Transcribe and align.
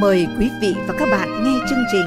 Mời 0.00 0.26
quý 0.38 0.50
vị 0.60 0.74
và 0.86 0.94
các 0.98 1.08
bạn 1.10 1.44
nghe 1.44 1.58
chương 1.70 1.84
trình 1.92 2.06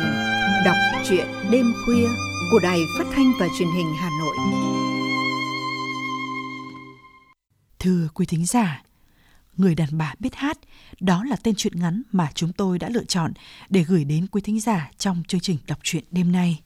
Đọc 0.65 0.75
truyện 1.09 1.27
đêm 1.51 1.73
khuya 1.85 2.07
của 2.51 2.59
Đài 2.63 2.79
Phát 2.97 3.03
thanh 3.15 3.31
và 3.39 3.47
Truyền 3.59 3.69
hình 3.75 3.93
Hà 3.97 4.09
Nội. 4.19 4.35
Thưa 7.79 8.07
quý 8.13 8.25
thính 8.25 8.45
giả, 8.45 8.83
Người 9.57 9.75
đàn 9.75 9.97
bà 9.97 10.13
biết 10.19 10.35
hát, 10.35 10.57
đó 10.99 11.23
là 11.23 11.35
tên 11.43 11.55
truyện 11.55 11.79
ngắn 11.79 12.01
mà 12.11 12.31
chúng 12.33 12.53
tôi 12.53 12.79
đã 12.79 12.89
lựa 12.89 13.03
chọn 13.03 13.31
để 13.69 13.83
gửi 13.83 14.03
đến 14.03 14.27
quý 14.27 14.41
thính 14.41 14.59
giả 14.59 14.91
trong 14.97 15.23
chương 15.27 15.41
trình 15.41 15.57
đọc 15.67 15.79
truyện 15.83 16.03
đêm 16.11 16.31
nay. 16.31 16.61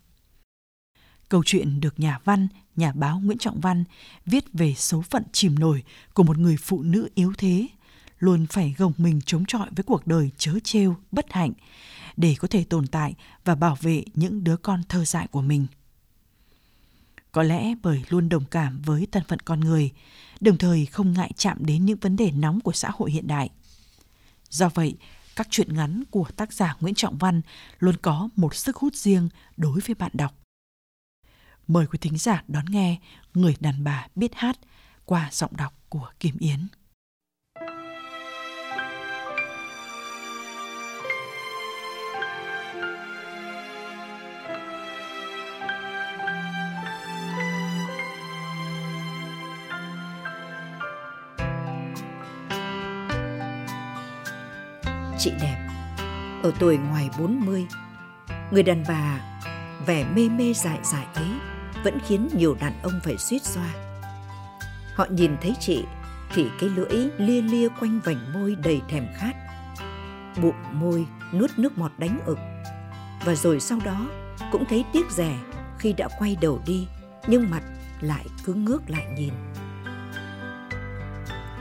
Câu 1.29 1.43
chuyện 1.45 1.79
được 1.79 1.99
nhà 1.99 2.19
văn, 2.23 2.47
nhà 2.75 2.91
báo 2.95 3.19
Nguyễn 3.19 3.37
Trọng 3.37 3.59
Văn 3.59 3.83
viết 4.25 4.45
về 4.53 4.73
số 4.73 5.01
phận 5.01 5.23
chìm 5.31 5.59
nổi 5.59 5.83
của 6.13 6.23
một 6.23 6.37
người 6.37 6.57
phụ 6.57 6.83
nữ 6.83 7.09
yếu 7.15 7.33
thế, 7.37 7.67
luôn 8.19 8.45
phải 8.49 8.75
gồng 8.77 8.93
mình 8.97 9.21
chống 9.25 9.45
chọi 9.45 9.67
với 9.75 9.83
cuộc 9.83 10.07
đời 10.07 10.31
chớ 10.37 10.53
trêu, 10.63 10.95
bất 11.11 11.33
hạnh, 11.33 11.51
để 12.17 12.35
có 12.39 12.47
thể 12.47 12.63
tồn 12.63 12.87
tại 12.87 13.15
và 13.45 13.55
bảo 13.55 13.77
vệ 13.81 14.03
những 14.13 14.43
đứa 14.43 14.57
con 14.57 14.83
thơ 14.89 15.05
dại 15.05 15.27
của 15.31 15.41
mình. 15.41 15.67
Có 17.31 17.43
lẽ 17.43 17.75
bởi 17.83 18.03
luôn 18.09 18.29
đồng 18.29 18.45
cảm 18.45 18.81
với 18.81 19.07
thân 19.11 19.23
phận 19.27 19.39
con 19.39 19.59
người, 19.59 19.91
đồng 20.39 20.57
thời 20.57 20.85
không 20.85 21.13
ngại 21.13 21.31
chạm 21.37 21.65
đến 21.65 21.85
những 21.85 21.99
vấn 21.99 22.15
đề 22.15 22.31
nóng 22.31 22.61
của 22.61 22.71
xã 22.71 22.89
hội 22.93 23.11
hiện 23.11 23.27
đại. 23.27 23.49
Do 24.49 24.69
vậy, 24.69 24.97
các 25.35 25.47
truyện 25.49 25.75
ngắn 25.75 26.03
của 26.11 26.27
tác 26.35 26.53
giả 26.53 26.75
Nguyễn 26.79 26.95
Trọng 26.95 27.17
Văn 27.17 27.41
luôn 27.79 27.95
có 28.01 28.29
một 28.35 28.55
sức 28.55 28.75
hút 28.75 28.95
riêng 28.95 29.29
đối 29.57 29.79
với 29.79 29.95
bạn 29.95 30.11
đọc. 30.13 30.33
Mời 31.67 31.87
quý 31.87 31.97
thính 32.01 32.17
giả 32.17 32.43
đón 32.47 32.65
nghe 32.69 32.99
Người 33.33 33.55
đàn 33.59 33.83
bà 33.83 34.07
biết 34.15 34.31
hát 34.35 34.57
qua 35.05 35.29
giọng 35.31 35.57
đọc 35.57 35.73
của 35.89 36.09
Kim 36.19 36.37
Yến. 36.37 36.67
Chị 55.19 55.31
đẹp, 55.41 55.67
ở 56.43 56.51
tuổi 56.59 56.77
ngoài 56.77 57.09
40, 57.19 57.67
người 58.51 58.63
đàn 58.63 58.83
bà 58.87 59.19
vẻ 59.85 60.05
mê 60.15 60.29
mê 60.29 60.53
dại 60.53 60.79
dại 60.83 61.05
ấy 61.13 61.27
vẫn 61.83 61.97
khiến 62.07 62.29
nhiều 62.33 62.55
đàn 62.59 62.73
ông 62.81 62.99
phải 63.03 63.17
suýt 63.17 63.43
xoa. 63.43 63.69
Họ 64.95 65.05
nhìn 65.09 65.37
thấy 65.41 65.55
chị 65.59 65.85
thì 66.33 66.47
cái 66.59 66.69
lưỡi 66.69 67.09
lia 67.17 67.41
lia 67.41 67.67
quanh 67.79 67.99
vành 68.03 68.33
môi 68.33 68.55
đầy 68.55 68.81
thèm 68.89 69.07
khát. 69.15 69.33
Bụng 70.41 70.55
môi 70.71 71.05
nuốt 71.33 71.51
nước 71.57 71.77
bọt 71.77 71.91
đánh 71.97 72.19
ực. 72.25 72.39
Và 73.25 73.35
rồi 73.35 73.59
sau 73.59 73.79
đó 73.85 74.07
cũng 74.51 74.65
thấy 74.69 74.85
tiếc 74.93 75.11
rẻ 75.11 75.37
khi 75.79 75.93
đã 75.93 76.07
quay 76.19 76.37
đầu 76.41 76.61
đi 76.65 76.87
nhưng 77.27 77.49
mặt 77.49 77.63
lại 78.01 78.25
cứ 78.45 78.53
ngước 78.53 78.89
lại 78.89 79.05
nhìn. 79.15 79.33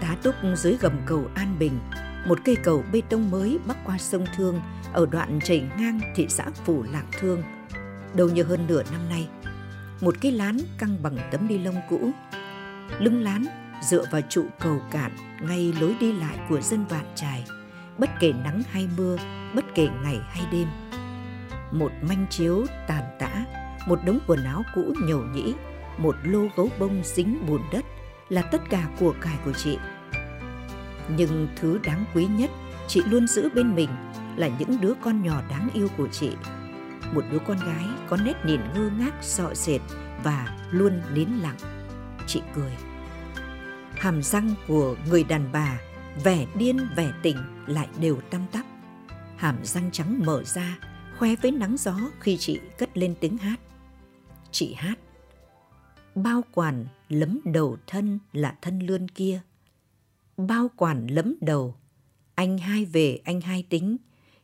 Tá 0.01 0.17
túc 0.23 0.35
dưới 0.57 0.77
gầm 0.81 0.93
cầu 1.07 1.31
An 1.35 1.57
Bình 1.59 1.79
một 2.27 2.39
cây 2.45 2.57
cầu 2.57 2.85
bê 2.93 3.03
tông 3.09 3.31
mới 3.31 3.59
bắc 3.67 3.77
qua 3.85 3.99
sông 3.99 4.27
Thương 4.37 4.61
ở 4.93 5.07
đoạn 5.07 5.39
chảy 5.45 5.65
ngang 5.79 6.01
thị 6.15 6.27
xã 6.29 6.45
Phủ 6.65 6.85
Lạc 6.93 7.05
Thương. 7.19 7.43
Đâu 8.15 8.29
như 8.29 8.43
hơn 8.43 8.67
nửa 8.69 8.83
năm 8.83 9.09
nay, 9.09 9.29
một 10.01 10.15
cái 10.21 10.33
lán 10.33 10.57
căng 10.79 11.03
bằng 11.03 11.17
tấm 11.31 11.49
ni 11.49 11.59
lông 11.59 11.77
cũ. 11.91 12.11
Lưng 12.99 13.23
lán 13.23 13.45
dựa 13.83 14.05
vào 14.11 14.21
trụ 14.29 14.47
cầu 14.61 14.81
cạn 14.91 15.17
ngay 15.43 15.75
lối 15.81 15.97
đi 16.01 16.13
lại 16.13 16.39
của 16.49 16.61
dân 16.61 16.85
vạn 16.85 17.05
trài, 17.15 17.45
bất 17.99 18.11
kể 18.21 18.33
nắng 18.45 18.63
hay 18.71 18.89
mưa, 18.97 19.17
bất 19.55 19.65
kể 19.75 19.89
ngày 20.03 20.19
hay 20.23 20.43
đêm. 20.53 20.69
Một 21.73 21.91
manh 22.09 22.27
chiếu 22.31 22.67
tàn 22.89 23.05
tã, 23.19 23.45
một 23.87 23.99
đống 24.07 24.19
quần 24.27 24.45
áo 24.45 24.63
cũ 24.75 24.95
nhầu 25.09 25.23
nhĩ, 25.23 25.55
một 25.99 26.17
lô 26.23 26.47
gấu 26.57 26.69
bông 26.79 27.03
dính 27.05 27.47
bùn 27.47 27.61
đất 27.73 27.85
là 28.29 28.43
tất 28.43 28.61
cả 28.71 28.89
của 28.99 29.15
cải 29.21 29.37
của 29.45 29.53
chị 29.53 29.79
nhưng 31.17 31.49
thứ 31.57 31.79
đáng 31.85 32.05
quý 32.15 32.27
nhất, 32.27 32.51
chị 32.89 33.03
luôn 33.11 33.27
giữ 33.27 33.49
bên 33.55 33.75
mình 33.75 33.91
là 34.37 34.51
những 34.59 34.81
đứa 34.81 34.93
con 35.03 35.23
nhỏ 35.23 35.43
đáng 35.51 35.69
yêu 35.75 35.89
của 35.97 36.09
chị. 36.09 36.31
Một 37.15 37.25
đứa 37.33 37.39
con 37.47 37.57
gái 37.67 37.85
có 38.09 38.17
nét 38.17 38.35
nhìn 38.47 38.61
ngơ 38.75 38.91
ngác, 38.99 39.15
sợ 39.21 39.55
sệt 39.55 39.81
và 40.25 40.59
luôn 40.71 41.03
nín 41.15 41.29
lặng. 41.29 41.57
Chị 42.27 42.43
cười. 42.55 42.73
Hàm 43.95 44.23
răng 44.23 44.55
của 44.69 44.97
người 45.09 45.25
đàn 45.25 45.53
bà, 45.53 45.81
vẻ 46.25 46.47
điên, 46.55 46.89
vẻ 46.97 47.13
tỉnh 47.23 47.37
lại 47.67 47.89
đều 48.01 48.21
tăm 48.31 48.41
tắp. 48.53 48.67
Hàm 49.37 49.57
răng 49.63 49.91
trắng 49.93 50.21
mở 50.25 50.45
ra, 50.45 50.79
khoe 51.19 51.37
với 51.37 51.51
nắng 51.51 51.77
gió 51.77 51.97
khi 52.21 52.37
chị 52.37 52.61
cất 52.79 52.99
lên 52.99 53.15
tiếng 53.21 53.39
hát. 53.39 53.61
Chị 54.51 54.75
hát. 54.75 54.99
Bao 56.15 56.45
quản 56.53 56.87
lấm 57.09 57.41
đầu 57.45 57.77
thân 57.87 58.19
là 58.33 58.55
thân 58.63 58.79
lươn 58.79 59.09
kia 59.09 59.41
bao 60.37 60.71
quản 60.77 61.07
lấm 61.07 61.35
đầu. 61.41 61.77
Anh 62.35 62.59
hai 62.59 62.85
về 62.85 63.21
anh 63.25 63.41
hai 63.41 63.63
tính, 63.63 63.97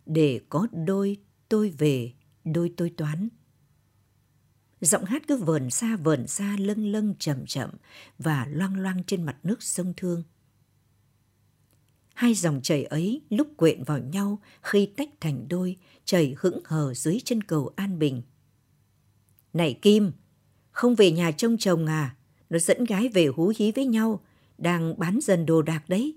để 0.07 0.41
có 0.49 0.67
đôi 0.87 1.17
tôi 1.49 1.71
về, 1.71 2.13
đôi 2.45 2.73
tôi 2.77 2.91
toán. 2.91 3.29
Giọng 4.81 5.05
hát 5.05 5.23
cứ 5.29 5.37
vờn 5.37 5.71
xa 5.71 5.97
vờn 5.97 6.27
xa 6.27 6.57
lâng 6.59 6.87
lâng 6.87 7.15
chậm 7.19 7.47
chậm 7.47 7.71
và 8.19 8.47
loang 8.51 8.81
loang 8.81 9.05
trên 9.07 9.23
mặt 9.23 9.37
nước 9.43 9.63
sông 9.63 9.93
Thương. 9.97 10.23
Hai 12.15 12.35
dòng 12.35 12.61
chảy 12.63 12.85
ấy 12.85 13.23
lúc 13.31 13.49
quện 13.57 13.85
vào 13.85 13.99
nhau 13.99 14.39
khi 14.63 14.87
tách 14.87 15.09
thành 15.21 15.49
đôi, 15.49 15.77
chảy 16.05 16.35
hững 16.39 16.61
hờ 16.65 16.95
dưới 16.95 17.19
chân 17.25 17.43
cầu 17.43 17.71
An 17.77 17.99
Bình. 17.99 18.23
Này 19.53 19.79
Kim, 19.83 20.13
không 20.71 20.95
về 20.95 21.11
nhà 21.11 21.31
trông 21.31 21.59
chồng 21.59 21.87
à? 21.87 22.17
Nó 22.51 22.59
dẫn 22.59 22.85
gái 22.85 23.09
về 23.09 23.27
hú 23.27 23.53
hí 23.57 23.73
với 23.73 23.87
nhau, 23.87 24.21
đang 24.63 24.99
bán 24.99 25.19
dần 25.23 25.47
đồ 25.47 25.63
đạc 25.63 25.89
đấy. 25.89 26.15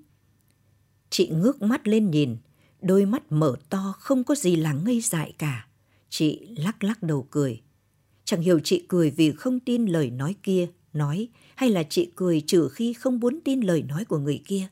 Chị 1.10 1.28
ngước 1.28 1.62
mắt 1.62 1.88
lên 1.88 2.12
nhìn, 2.12 2.38
đôi 2.82 3.06
mắt 3.06 3.32
mở 3.32 3.56
to 3.70 3.94
không 4.00 4.24
có 4.24 4.36
gì 4.36 4.56
là 4.56 4.74
ngây 4.74 5.02
dại 5.02 5.34
cả. 5.38 5.68
Chị 6.10 6.48
lắc 6.58 6.84
lắc 6.84 7.04
đầu 7.04 7.28
cười. 7.32 7.62
Chẳng 8.26 8.42
hiểu 8.42 8.60
chị 8.60 8.86
cười 8.88 9.10
vì 9.12 9.32
không 9.32 9.60
tin 9.60 9.86
lời 9.86 10.10
nói 10.10 10.36
kia, 10.44 10.68
nói, 10.94 11.28
hay 11.56 11.70
là 11.70 11.84
chị 11.84 12.12
cười 12.16 12.42
trừ 12.42 12.70
khi 12.70 12.94
không 12.94 13.20
muốn 13.20 13.40
tin 13.44 13.62
lời 13.62 13.82
nói 13.82 14.06
của 14.06 14.18
người 14.18 14.42
kia. 14.46 14.68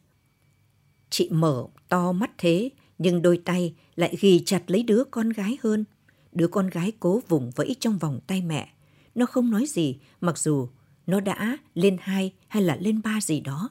Chị 1.10 1.30
mở 1.32 1.68
to 1.90 2.12
mắt 2.12 2.32
thế, 2.38 2.70
nhưng 2.98 3.22
đôi 3.22 3.38
tay 3.38 3.74
lại 3.96 4.16
ghi 4.20 4.44
chặt 4.46 4.64
lấy 4.68 4.84
đứa 4.84 5.04
con 5.12 5.30
gái 5.30 5.58
hơn. 5.62 5.86
Đứa 6.32 6.48
con 6.48 6.68
gái 6.68 6.92
cố 7.00 7.22
vùng 7.28 7.52
vẫy 7.56 7.76
trong 7.80 7.98
vòng 7.98 8.20
tay 8.28 8.42
mẹ. 8.42 8.70
Nó 9.16 9.26
không 9.26 9.52
nói 9.52 9.66
gì, 9.66 9.98
mặc 10.22 10.38
dù 10.38 10.68
nó 11.08 11.20
đã 11.20 11.58
lên 11.74 11.98
hai 12.02 12.34
hay 12.48 12.64
là 12.64 12.76
lên 12.76 13.02
ba 13.02 13.22
gì 13.22 13.40
đó. 13.40 13.70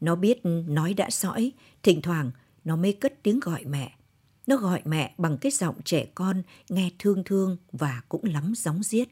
Nó 0.00 0.16
biết 0.16 0.40
nói 0.68 0.94
đã 0.94 1.10
sõi, 1.10 1.52
thỉnh 1.82 2.02
thoảng 2.02 2.30
nó 2.64 2.76
mới 2.76 2.92
cất 2.92 3.22
tiếng 3.22 3.40
gọi 3.40 3.64
mẹ. 3.64 3.96
Nó 4.46 4.56
gọi 4.56 4.82
mẹ 4.84 5.14
bằng 5.18 5.38
cái 5.38 5.52
giọng 5.52 5.76
trẻ 5.84 6.06
con 6.14 6.42
nghe 6.68 6.90
thương 6.98 7.24
thương 7.24 7.56
và 7.72 8.02
cũng 8.08 8.24
lắm 8.24 8.52
gióng 8.56 8.82
giết. 8.82 9.08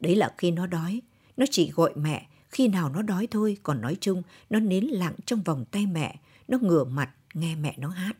Đấy 0.00 0.16
là 0.16 0.34
khi 0.38 0.50
nó 0.50 0.66
đói, 0.66 1.02
nó 1.36 1.46
chỉ 1.50 1.70
gọi 1.70 1.92
mẹ 1.96 2.28
khi 2.48 2.68
nào 2.68 2.90
nó 2.90 3.02
đói 3.02 3.28
thôi, 3.30 3.56
còn 3.62 3.80
nói 3.80 3.96
chung 4.00 4.22
nó 4.50 4.60
nín 4.60 4.84
lặng 4.84 5.14
trong 5.26 5.42
vòng 5.42 5.64
tay 5.70 5.86
mẹ, 5.86 6.20
nó 6.48 6.58
ngửa 6.58 6.84
mặt 6.84 7.14
nghe 7.34 7.56
mẹ 7.56 7.74
nó 7.78 7.88
hát. 7.88 8.16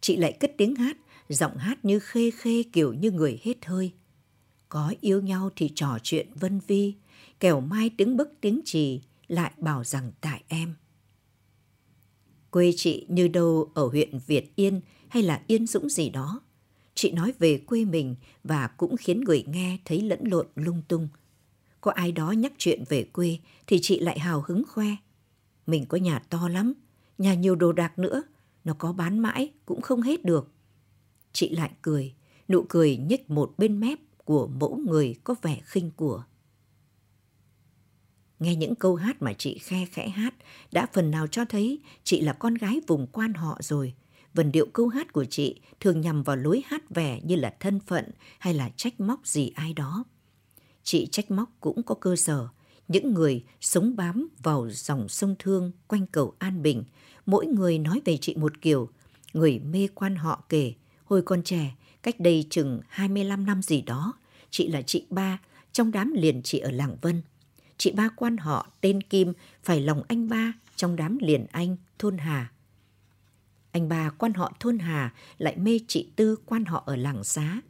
Chị 0.00 0.16
lại 0.16 0.32
cất 0.32 0.52
tiếng 0.58 0.74
hát, 0.74 0.96
giọng 1.28 1.56
hát 1.56 1.84
như 1.84 1.98
khê 1.98 2.30
khê 2.30 2.62
kiểu 2.72 2.92
như 2.92 3.10
người 3.10 3.40
hết 3.42 3.66
hơi. 3.66 3.92
Có 4.68 4.94
yêu 5.00 5.20
nhau 5.20 5.50
thì 5.56 5.70
trò 5.74 5.98
chuyện 6.02 6.28
vân 6.34 6.60
vi, 6.66 6.94
kẻo 7.40 7.60
mai 7.60 7.90
tiếng 7.96 8.16
bức 8.16 8.32
tiếng 8.40 8.60
trì 8.64 9.00
lại 9.28 9.52
bảo 9.56 9.84
rằng 9.84 10.12
tại 10.20 10.42
em. 10.48 10.74
Quê 12.50 12.72
chị 12.76 13.06
như 13.08 13.28
đâu 13.28 13.70
ở 13.74 13.86
huyện 13.86 14.18
Việt 14.26 14.56
Yên 14.56 14.80
hay 15.08 15.22
là 15.22 15.42
Yên 15.46 15.66
Dũng 15.66 15.88
gì 15.88 16.10
đó. 16.10 16.40
Chị 16.94 17.12
nói 17.12 17.32
về 17.38 17.58
quê 17.58 17.84
mình 17.84 18.14
và 18.44 18.66
cũng 18.66 18.96
khiến 18.96 19.20
người 19.20 19.44
nghe 19.46 19.78
thấy 19.84 20.00
lẫn 20.00 20.20
lộn 20.24 20.46
lung 20.54 20.82
tung. 20.88 21.08
Có 21.80 21.90
ai 21.90 22.12
đó 22.12 22.32
nhắc 22.32 22.52
chuyện 22.58 22.84
về 22.88 23.04
quê 23.04 23.38
thì 23.66 23.78
chị 23.82 24.00
lại 24.00 24.18
hào 24.18 24.44
hứng 24.46 24.62
khoe. 24.68 24.86
Mình 25.66 25.86
có 25.86 25.98
nhà 25.98 26.18
to 26.18 26.48
lắm, 26.48 26.72
nhà 27.18 27.34
nhiều 27.34 27.54
đồ 27.54 27.72
đạc 27.72 27.98
nữa, 27.98 28.22
nó 28.64 28.74
có 28.78 28.92
bán 28.92 29.18
mãi 29.18 29.52
cũng 29.66 29.80
không 29.80 30.02
hết 30.02 30.24
được. 30.24 30.52
Chị 31.32 31.48
lại 31.48 31.70
cười, 31.82 32.14
nụ 32.48 32.64
cười 32.68 32.96
nhếch 32.96 33.30
một 33.30 33.54
bên 33.58 33.80
mép 33.80 33.98
của 34.28 34.46
mẫu 34.46 34.80
người 34.86 35.14
có 35.24 35.34
vẻ 35.42 35.60
khinh 35.64 35.90
của. 35.90 36.24
Nghe 38.38 38.54
những 38.54 38.74
câu 38.74 38.94
hát 38.94 39.22
mà 39.22 39.32
chị 39.32 39.58
khe 39.58 39.86
khẽ 39.92 40.08
hát 40.08 40.34
đã 40.72 40.86
phần 40.92 41.10
nào 41.10 41.26
cho 41.26 41.44
thấy 41.44 41.80
chị 42.04 42.20
là 42.20 42.32
con 42.32 42.54
gái 42.54 42.80
vùng 42.86 43.06
quan 43.06 43.34
họ 43.34 43.58
rồi. 43.60 43.94
Vần 44.34 44.52
điệu 44.52 44.66
câu 44.72 44.88
hát 44.88 45.12
của 45.12 45.24
chị 45.24 45.60
thường 45.80 46.00
nhằm 46.00 46.22
vào 46.22 46.36
lối 46.36 46.62
hát 46.66 46.90
vẻ 46.90 47.20
như 47.24 47.36
là 47.36 47.54
thân 47.60 47.80
phận 47.80 48.10
hay 48.38 48.54
là 48.54 48.70
trách 48.76 49.00
móc 49.00 49.26
gì 49.26 49.52
ai 49.54 49.72
đó. 49.72 50.04
Chị 50.82 51.06
trách 51.06 51.30
móc 51.30 51.48
cũng 51.60 51.82
có 51.82 51.94
cơ 51.94 52.16
sở, 52.16 52.48
những 52.88 53.14
người 53.14 53.44
sống 53.60 53.96
bám 53.96 54.28
vào 54.42 54.70
dòng 54.70 55.08
sông 55.08 55.34
Thương 55.38 55.72
quanh 55.86 56.06
cầu 56.06 56.34
An 56.38 56.62
Bình, 56.62 56.84
mỗi 57.26 57.46
người 57.46 57.78
nói 57.78 58.02
về 58.04 58.16
chị 58.16 58.34
một 58.34 58.60
kiểu. 58.60 58.88
Người 59.32 59.58
mê 59.58 59.88
quan 59.94 60.16
họ 60.16 60.44
kể, 60.48 60.74
hồi 61.08 61.22
còn 61.22 61.42
trẻ, 61.42 61.74
cách 62.02 62.20
đây 62.20 62.46
chừng 62.50 62.80
25 62.88 63.46
năm 63.46 63.62
gì 63.62 63.82
đó, 63.82 64.14
chị 64.50 64.68
là 64.68 64.82
chị 64.82 65.06
ba, 65.10 65.38
trong 65.72 65.90
đám 65.90 66.12
liền 66.14 66.42
chị 66.42 66.58
ở 66.58 66.70
Làng 66.70 66.96
Vân. 67.02 67.22
Chị 67.78 67.92
ba 67.92 68.08
quan 68.16 68.36
họ 68.36 68.66
tên 68.80 69.02
Kim 69.02 69.32
phải 69.62 69.80
lòng 69.80 70.02
anh 70.08 70.28
ba 70.28 70.52
trong 70.76 70.96
đám 70.96 71.18
liền 71.20 71.46
anh 71.52 71.76
thôn 71.98 72.18
Hà. 72.18 72.52
Anh 73.72 73.88
ba 73.88 74.10
quan 74.10 74.32
họ 74.32 74.52
thôn 74.60 74.78
Hà 74.78 75.14
lại 75.38 75.56
mê 75.56 75.80
chị 75.88 76.08
Tư 76.16 76.36
quan 76.46 76.64
họ 76.64 76.82
ở 76.86 76.96
làng 76.96 77.24
xá. 77.24 77.60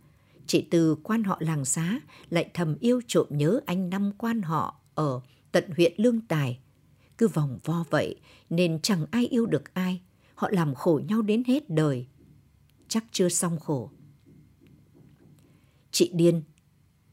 Chị 0.47 0.63
Tư 0.71 0.97
quan 1.03 1.25
họ 1.25 1.37
làng 1.41 1.65
xá 1.65 2.01
lại 2.31 2.51
thầm 2.55 2.77
yêu 2.81 3.01
trộm 3.07 3.27
nhớ 3.31 3.61
anh 3.67 3.91
năm 3.91 4.13
quan 4.19 4.43
họ 4.43 4.81
ở 4.95 5.21
tận 5.53 5.65
huyện 5.77 5.93
Lương 5.97 6.21
Tài. 6.21 6.59
Cứ 7.19 7.29
vòng 7.29 7.59
vo 7.65 7.85
vậy 7.91 8.17
nên 8.51 8.81
chẳng 8.83 9.07
ai 9.11 9.27
yêu 9.27 9.47
được 9.47 9.75
ai. 9.75 10.01
Họ 10.35 10.49
làm 10.51 10.75
khổ 10.75 11.01
nhau 11.09 11.23
đến 11.23 11.43
hết 11.47 11.71
đời. 11.71 12.07
Chắc 12.89 13.05
chưa 13.13 13.29
xong 13.29 13.59
khổ. 13.59 13.91
Chị 15.91 16.11
điên. 16.15 16.43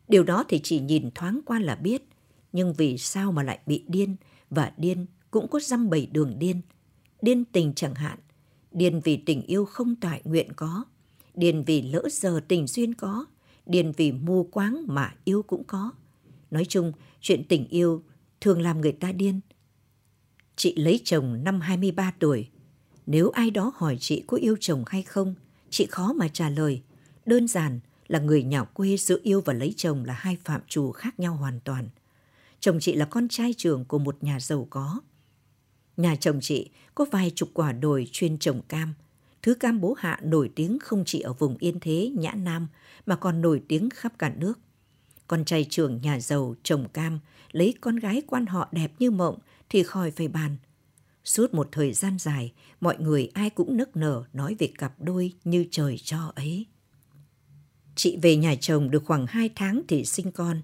Điều 0.07 0.23
đó 0.23 0.43
thì 0.49 0.59
chỉ 0.63 0.79
nhìn 0.79 1.11
thoáng 1.15 1.39
qua 1.45 1.59
là 1.59 1.75
biết. 1.75 2.03
Nhưng 2.51 2.73
vì 2.73 2.97
sao 2.97 3.31
mà 3.31 3.43
lại 3.43 3.59
bị 3.65 3.83
điên? 3.87 4.15
Và 4.49 4.71
điên 4.77 5.05
cũng 5.31 5.47
có 5.47 5.59
dăm 5.59 5.89
bảy 5.89 6.05
đường 6.11 6.39
điên. 6.39 6.61
Điên 7.21 7.45
tình 7.45 7.73
chẳng 7.73 7.95
hạn. 7.95 8.19
Điên 8.71 9.01
vì 9.03 9.17
tình 9.17 9.41
yêu 9.41 9.65
không 9.65 9.95
tại 9.95 10.21
nguyện 10.23 10.53
có. 10.55 10.83
Điên 11.33 11.63
vì 11.67 11.81
lỡ 11.81 12.03
giờ 12.11 12.41
tình 12.47 12.67
duyên 12.67 12.93
có. 12.93 13.25
Điên 13.65 13.91
vì 13.97 14.11
mù 14.11 14.43
quáng 14.43 14.83
mà 14.87 15.15
yêu 15.23 15.43
cũng 15.43 15.63
có. 15.63 15.91
Nói 16.51 16.65
chung, 16.65 16.91
chuyện 17.21 17.43
tình 17.49 17.67
yêu 17.67 18.03
thường 18.41 18.61
làm 18.61 18.81
người 18.81 18.91
ta 18.91 19.11
điên. 19.11 19.39
Chị 20.55 20.75
lấy 20.75 21.01
chồng 21.03 21.43
năm 21.43 21.61
23 21.61 22.13
tuổi. 22.19 22.47
Nếu 23.05 23.29
ai 23.29 23.51
đó 23.51 23.71
hỏi 23.75 23.97
chị 23.99 24.23
có 24.27 24.37
yêu 24.37 24.55
chồng 24.59 24.83
hay 24.87 25.03
không, 25.03 25.35
chị 25.75 25.85
khó 25.85 26.13
mà 26.13 26.27
trả 26.27 26.49
lời. 26.49 26.81
Đơn 27.25 27.47
giản 27.47 27.79
là 28.07 28.19
người 28.19 28.43
nhà 28.43 28.63
quê 28.63 28.97
giữa 28.97 29.19
yêu 29.23 29.41
và 29.45 29.53
lấy 29.53 29.73
chồng 29.77 30.05
là 30.05 30.13
hai 30.13 30.37
phạm 30.43 30.61
trù 30.67 30.91
khác 30.91 31.19
nhau 31.19 31.35
hoàn 31.35 31.59
toàn. 31.59 31.89
Chồng 32.59 32.79
chị 32.81 32.95
là 32.95 33.05
con 33.05 33.27
trai 33.27 33.53
trưởng 33.57 33.85
của 33.85 33.99
một 33.99 34.23
nhà 34.23 34.39
giàu 34.39 34.67
có. 34.69 35.01
Nhà 35.97 36.15
chồng 36.15 36.39
chị 36.41 36.69
có 36.95 37.05
vài 37.11 37.31
chục 37.35 37.49
quả 37.53 37.71
đồi 37.71 38.07
chuyên 38.11 38.37
trồng 38.37 38.61
cam. 38.61 38.93
Thứ 39.41 39.55
cam 39.55 39.81
bố 39.81 39.95
hạ 39.97 40.19
nổi 40.23 40.51
tiếng 40.55 40.79
không 40.79 41.03
chỉ 41.05 41.19
ở 41.19 41.33
vùng 41.33 41.57
Yên 41.57 41.79
Thế, 41.79 42.11
Nhã 42.17 42.31
Nam 42.31 42.67
mà 43.05 43.15
còn 43.15 43.41
nổi 43.41 43.61
tiếng 43.67 43.89
khắp 43.89 44.13
cả 44.19 44.33
nước. 44.37 44.59
Con 45.27 45.45
trai 45.45 45.65
trưởng 45.69 46.01
nhà 46.01 46.19
giàu 46.19 46.55
trồng 46.63 46.89
cam 46.89 47.19
lấy 47.51 47.73
con 47.81 47.95
gái 47.95 48.21
quan 48.27 48.45
họ 48.45 48.67
đẹp 48.71 48.91
như 48.99 49.11
mộng 49.11 49.37
thì 49.69 49.83
khỏi 49.83 50.11
phải 50.11 50.27
bàn. 50.27 50.57
Suốt 51.25 51.53
một 51.53 51.69
thời 51.71 51.93
gian 51.93 52.17
dài, 52.19 52.53
mọi 52.81 52.97
người 52.99 53.29
ai 53.33 53.49
cũng 53.49 53.77
nức 53.77 53.95
nở 53.95 54.23
nói 54.33 54.55
về 54.59 54.69
cặp 54.77 54.93
đôi 54.99 55.33
như 55.43 55.65
trời 55.71 55.97
cho 55.97 56.31
ấy. 56.35 56.65
Chị 57.95 58.17
về 58.21 58.35
nhà 58.35 58.55
chồng 58.55 58.91
được 58.91 59.03
khoảng 59.05 59.25
2 59.27 59.49
tháng 59.55 59.81
thì 59.87 60.05
sinh 60.05 60.31
con. 60.31 60.61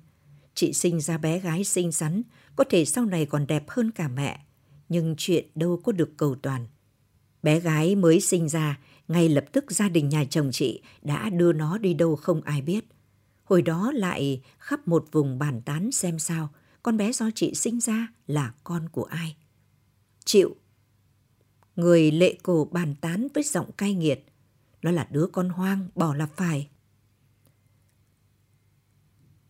Chị 0.54 0.74
sinh 0.74 1.02
ra 1.02 1.18
bé 1.18 1.40
gái 1.40 1.64
xinh 1.64 1.92
xắn, 1.92 2.22
có 2.56 2.64
thể 2.70 2.86
sau 2.86 3.06
này 3.06 3.26
còn 3.26 3.48
đẹp 3.48 3.64
hơn 3.70 3.92
cả 3.92 4.08
mẹ. 4.08 4.46
Nhưng 4.90 5.16
chuyện 5.18 5.46
đâu 5.56 5.82
có 5.84 5.92
được 5.92 6.18
cầu 6.18 6.36
toàn. 6.36 6.68
Bé 7.44 7.60
gái 7.60 7.96
mới 7.96 8.20
sinh 8.22 8.50
ra, 8.50 8.80
ngay 9.08 9.30
lập 9.30 9.46
tức 9.52 9.72
gia 9.72 9.90
đình 9.90 10.10
nhà 10.10 10.26
chồng 10.30 10.50
chị 10.52 10.82
đã 11.02 11.30
đưa 11.30 11.54
nó 11.54 11.78
đi 11.78 11.94
đâu 11.94 12.16
không 12.16 12.42
ai 12.42 12.62
biết. 12.62 12.86
Hồi 13.44 13.62
đó 13.62 13.92
lại 13.96 14.42
khắp 14.58 14.88
một 14.88 15.06
vùng 15.12 15.40
bàn 15.40 15.62
tán 15.62 15.92
xem 15.92 16.20
sao 16.20 16.50
con 16.84 16.98
bé 16.98 17.12
do 17.12 17.30
chị 17.36 17.54
sinh 17.54 17.80
ra 17.80 18.08
là 18.28 18.54
con 18.64 18.90
của 18.90 19.04
ai. 19.04 19.36
Chịu. 20.26 20.56
Người 21.76 22.12
lệ 22.12 22.38
cổ 22.44 22.68
bàn 22.72 22.96
tán 23.02 23.28
với 23.34 23.44
giọng 23.44 23.72
cay 23.72 23.94
nghiệt. 23.94 24.26
Nó 24.82 24.92
là 24.92 25.08
đứa 25.12 25.28
con 25.32 25.50
hoang, 25.50 25.88
bỏ 25.96 26.16
là 26.16 26.26
phải. 26.26 26.70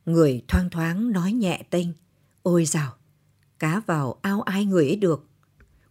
Người 0.06 0.44
thoang 0.48 0.70
thoáng 0.70 1.12
nói 1.12 1.34
nhẹ 1.34 1.64
tênh. 1.70 1.88
Ôi 2.44 2.66
dào, 2.66 2.96
cá 3.60 3.80
vào 3.80 4.20
ao 4.22 4.42
ai 4.42 4.66
người 4.66 4.86
ấy 4.86 4.96
được. 4.96 5.28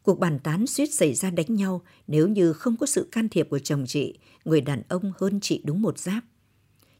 Cuộc 0.02 0.18
bàn 0.18 0.38
tán 0.38 0.66
suýt 0.66 0.86
xảy 0.86 1.14
ra 1.14 1.30
đánh 1.30 1.54
nhau 1.54 1.82
nếu 2.06 2.28
như 2.28 2.52
không 2.52 2.76
có 2.76 2.86
sự 2.86 3.08
can 3.12 3.28
thiệp 3.28 3.46
của 3.50 3.58
chồng 3.58 3.84
chị, 3.86 4.18
người 4.44 4.60
đàn 4.60 4.82
ông 4.88 5.12
hơn 5.20 5.40
chị 5.42 5.62
đúng 5.64 5.82
một 5.82 5.98
giáp. 5.98 6.24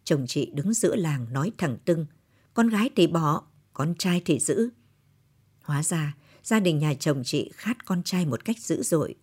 Chồng 0.05 0.27
chị 0.27 0.51
đứng 0.55 0.75
giữa 0.75 0.97
làng 0.97 1.33
nói 1.33 1.53
thẳng 1.59 1.79
tưng, 1.85 2.07
con 2.55 2.69
gái 2.69 2.91
thì 2.97 3.07
bỏ, 3.07 3.43
con 3.73 3.95
trai 3.99 4.23
thì 4.25 4.39
giữ. 4.39 4.69
Hóa 5.63 5.83
ra, 5.83 6.17
gia 6.43 6.61
đình 6.61 6.79
nhà 6.79 6.95
chồng 6.95 7.23
chị 7.25 7.51
khát 7.55 7.85
con 7.85 8.03
trai 8.03 8.27
một 8.27 8.45
cách 8.45 8.59
dữ 8.59 8.83
dội. 8.83 9.15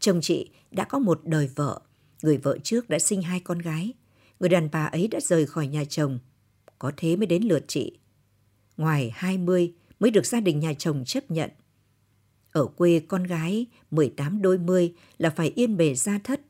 Chồng 0.00 0.20
chị 0.22 0.50
đã 0.70 0.84
có 0.84 0.98
một 0.98 1.20
đời 1.24 1.50
vợ, 1.54 1.80
người 2.22 2.36
vợ 2.36 2.58
trước 2.62 2.88
đã 2.88 2.98
sinh 2.98 3.22
hai 3.22 3.40
con 3.40 3.58
gái. 3.58 3.92
Người 4.40 4.48
đàn 4.48 4.68
bà 4.72 4.84
ấy 4.84 5.08
đã 5.08 5.20
rời 5.20 5.46
khỏi 5.46 5.66
nhà 5.66 5.84
chồng, 5.84 6.18
có 6.78 6.92
thế 6.96 7.16
mới 7.16 7.26
đến 7.26 7.42
lượt 7.42 7.64
chị. 7.68 7.98
Ngoài 8.76 9.12
20 9.14 9.72
mới 10.00 10.10
được 10.10 10.26
gia 10.26 10.40
đình 10.40 10.60
nhà 10.60 10.72
chồng 10.78 11.04
chấp 11.04 11.30
nhận. 11.30 11.50
Ở 12.52 12.66
quê 12.66 13.00
con 13.08 13.24
gái 13.24 13.66
18 13.90 14.42
đôi 14.42 14.58
mươi 14.58 14.94
là 15.18 15.30
phải 15.30 15.52
yên 15.54 15.76
bề 15.76 15.94
gia 15.94 16.18
thất. 16.18 16.40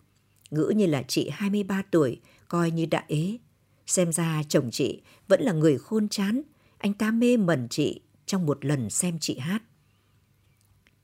Ngữ 0.51 0.73
như 0.77 0.87
là 0.87 1.03
chị 1.03 1.29
23 1.33 1.83
tuổi, 1.91 2.21
coi 2.49 2.71
như 2.71 2.87
đã 2.87 3.05
ế. 3.09 3.39
Xem 3.87 4.13
ra 4.13 4.43
chồng 4.49 4.71
chị 4.71 5.03
vẫn 5.29 5.41
là 5.43 5.53
người 5.53 5.79
khôn 5.79 6.09
chán, 6.09 6.43
anh 6.79 6.95
ta 6.95 7.11
mê 7.11 7.37
mẩn 7.37 7.69
chị 7.71 8.01
trong 8.27 8.47
một 8.47 8.65
lần 8.65 8.91
xem 8.91 9.19
chị 9.21 9.39
hát. 9.39 9.63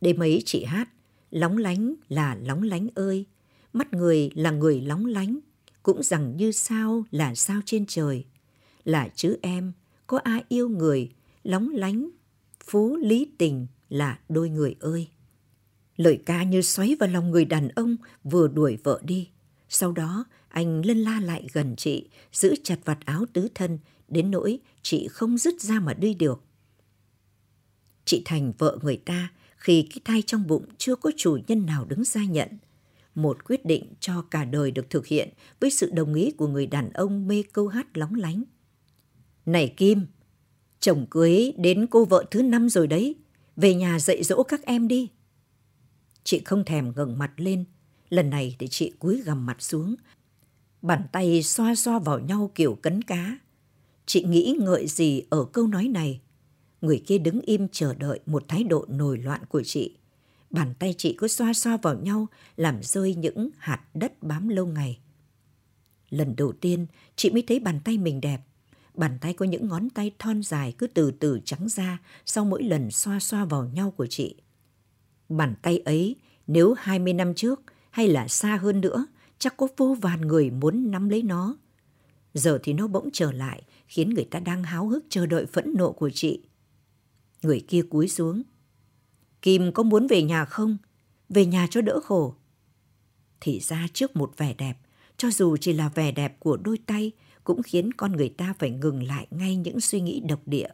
Đêm 0.03 0.23
ấy 0.23 0.43
chị 0.45 0.65
hát, 0.65 0.89
lóng 1.31 1.59
lánh 1.59 1.95
là 2.09 2.35
lóng 2.35 2.63
lánh 2.63 2.89
ơi, 2.95 3.27
mắt 3.73 3.93
người 3.93 4.31
là 4.35 4.51
người 4.51 4.81
lóng 4.81 5.07
lánh, 5.07 5.39
cũng 5.83 6.03
rằng 6.03 6.37
như 6.37 6.53
sao 6.53 7.05
là 7.11 7.35
sao 7.35 7.61
trên 7.65 7.87
trời. 7.87 8.25
Là 8.85 9.09
chữ 9.15 9.39
em, 9.43 9.73
có 10.07 10.19
ai 10.19 10.45
yêu 10.49 10.69
người, 10.69 11.11
lóng 11.43 11.69
lánh, 11.69 12.11
phú 12.65 12.97
lý 12.97 13.29
tình 13.39 13.67
là 13.89 14.19
đôi 14.29 14.49
người 14.49 14.75
ơi. 14.81 15.09
Lời 15.97 16.23
ca 16.27 16.43
như 16.43 16.63
xoáy 16.63 16.97
vào 17.01 17.09
lòng 17.09 17.31
người 17.31 17.45
đàn 17.45 17.69
ông 17.69 17.97
vừa 18.25 18.49
đuổi 18.49 18.79
vợ 18.85 19.01
đi. 19.05 19.29
Sau 19.69 19.93
đó, 19.93 20.25
anh 20.49 20.87
lân 20.87 20.99
la 20.99 21.21
lại 21.21 21.47
gần 21.53 21.77
chị, 21.77 22.09
giữ 22.33 22.55
chặt 22.65 22.79
vạt 22.85 22.99
áo 23.05 23.25
tứ 23.33 23.49
thân, 23.55 23.79
đến 24.09 24.31
nỗi 24.31 24.59
chị 24.83 25.09
không 25.09 25.39
dứt 25.39 25.61
ra 25.61 25.81
mà 25.81 25.95
đi 25.95 26.15
được. 26.15 26.43
Chị 28.05 28.23
thành 28.25 28.53
vợ 28.59 28.79
người 28.83 28.97
ta 28.97 29.31
khi 29.63 29.87
cái 29.91 29.99
thai 30.05 30.23
trong 30.23 30.47
bụng 30.47 30.65
chưa 30.79 30.97
có 30.97 31.11
chủ 31.17 31.39
nhân 31.47 31.67
nào 31.67 31.85
đứng 31.85 32.05
ra 32.05 32.25
nhận. 32.25 32.49
Một 33.15 33.45
quyết 33.45 33.65
định 33.65 33.95
cho 34.01 34.23
cả 34.23 34.45
đời 34.45 34.71
được 34.71 34.91
thực 34.91 35.07
hiện 35.07 35.29
với 35.61 35.71
sự 35.71 35.91
đồng 35.91 36.15
ý 36.15 36.31
của 36.31 36.49
người 36.49 36.67
đàn 36.67 36.91
ông 36.91 37.29
mê 37.29 37.43
câu 37.53 37.69
hát 37.69 37.97
lóng 37.97 38.15
lánh. 38.15 38.43
Này 39.47 39.75
Kim, 39.77 40.07
chồng 40.81 41.07
cưới 41.11 41.53
đến 41.59 41.87
cô 41.87 42.05
vợ 42.05 42.25
thứ 42.31 42.43
năm 42.43 42.69
rồi 42.69 42.87
đấy, 42.87 43.15
về 43.57 43.75
nhà 43.75 43.99
dạy 43.99 44.23
dỗ 44.23 44.43
các 44.43 44.63
em 44.63 44.89
đi. 44.89 45.09
Chị 46.25 46.43
không 46.45 46.65
thèm 46.65 46.93
ngẩng 46.97 47.19
mặt 47.19 47.33
lên, 47.37 47.65
lần 48.09 48.31
này 48.31 48.57
để 48.59 48.67
chị 48.67 48.93
cúi 48.99 49.23
gằm 49.23 49.47
mặt 49.47 49.63
xuống. 49.63 49.95
Bàn 50.83 51.03
tay 51.13 51.43
xoa 51.43 51.75
xoa 51.75 51.99
vào 51.99 52.19
nhau 52.19 52.51
kiểu 52.55 52.75
cấn 52.75 53.03
cá. 53.03 53.39
Chị 54.07 54.25
nghĩ 54.25 54.57
ngợi 54.61 54.87
gì 54.87 55.23
ở 55.31 55.45
câu 55.45 55.67
nói 55.67 55.89
này? 55.89 56.21
Người 56.83 57.03
kia 57.07 57.19
đứng 57.19 57.41
im 57.41 57.69
chờ 57.69 57.95
đợi 57.95 58.21
một 58.27 58.45
thái 58.49 58.65
độ 58.65 58.85
nổi 58.89 59.19
loạn 59.19 59.41
của 59.49 59.63
chị. 59.63 59.97
Bàn 60.51 60.75
tay 60.79 60.95
chị 60.99 61.15
cứ 61.19 61.29
xoa 61.29 61.53
xoa 61.53 61.77
vào 61.77 61.95
nhau, 61.95 62.27
làm 62.57 62.83
rơi 62.83 63.15
những 63.15 63.51
hạt 63.59 63.81
đất 63.95 64.23
bám 64.23 64.49
lâu 64.49 64.67
ngày. 64.67 64.99
Lần 66.11 66.37
đầu 66.37 66.53
tiên, 66.53 66.87
chị 67.17 67.31
mới 67.31 67.43
thấy 67.47 67.61
bàn 67.61 67.81
tay 67.85 67.99
mình 67.99 68.21
đẹp. 68.21 68.41
Bàn 68.95 69.19
tay 69.21 69.33
có 69.33 69.47
những 69.47 69.69
ngón 69.69 69.91
tay 69.91 70.11
thon 70.19 70.43
dài 70.43 70.75
cứ 70.79 70.87
từ 70.87 71.11
từ 71.11 71.41
trắng 71.45 71.69
ra 71.69 71.99
sau 72.27 72.45
mỗi 72.45 72.63
lần 72.63 72.91
xoa 72.91 73.21
xoa 73.21 73.45
vào 73.45 73.71
nhau 73.75 73.91
của 73.91 74.07
chị. 74.07 74.35
Bàn 75.29 75.55
tay 75.63 75.79
ấy, 75.79 76.17
nếu 76.47 76.75
20 76.79 77.13
năm 77.13 77.35
trước 77.35 77.63
hay 77.91 78.09
là 78.09 78.29
xa 78.29 78.57
hơn 78.57 78.81
nữa, 78.81 79.07
chắc 79.39 79.57
có 79.57 79.69
vô 79.77 79.97
vàn 80.01 80.21
người 80.21 80.51
muốn 80.51 80.91
nắm 80.91 81.09
lấy 81.09 81.23
nó. 81.23 81.57
Giờ 82.35 82.59
thì 82.63 82.73
nó 82.73 82.87
bỗng 82.87 83.09
trở 83.13 83.33
lại, 83.33 83.63
khiến 83.87 84.11
người 84.11 84.25
ta 84.25 84.39
đang 84.39 84.65
háo 84.65 84.89
hức 84.89 85.05
chờ 85.09 85.27
đợi 85.27 85.47
phẫn 85.47 85.75
nộ 85.77 85.93
của 85.93 86.11
chị. 86.11 86.43
Người 87.43 87.65
kia 87.69 87.83
cúi 87.91 88.09
xuống. 88.09 88.43
Kim 89.43 89.73
có 89.73 89.83
muốn 89.83 90.07
về 90.07 90.23
nhà 90.23 90.45
không? 90.45 90.77
Về 91.29 91.47
nhà 91.47 91.67
cho 91.71 91.81
đỡ 91.81 92.01
khổ. 92.01 92.35
Thì 93.41 93.61
ra 93.61 93.89
trước 93.93 94.17
một 94.17 94.33
vẻ 94.37 94.55
đẹp, 94.55 94.79
cho 95.17 95.31
dù 95.31 95.57
chỉ 95.57 95.73
là 95.73 95.89
vẻ 95.89 96.13
đẹp 96.13 96.41
của 96.41 96.57
đôi 96.57 96.79
tay, 96.87 97.13
cũng 97.45 97.63
khiến 97.63 97.93
con 97.93 98.13
người 98.13 98.29
ta 98.29 98.55
phải 98.59 98.71
ngừng 98.71 99.03
lại 99.03 99.27
ngay 99.31 99.57
những 99.57 99.81
suy 99.81 100.01
nghĩ 100.01 100.21
độc 100.29 100.41
địa. 100.47 100.69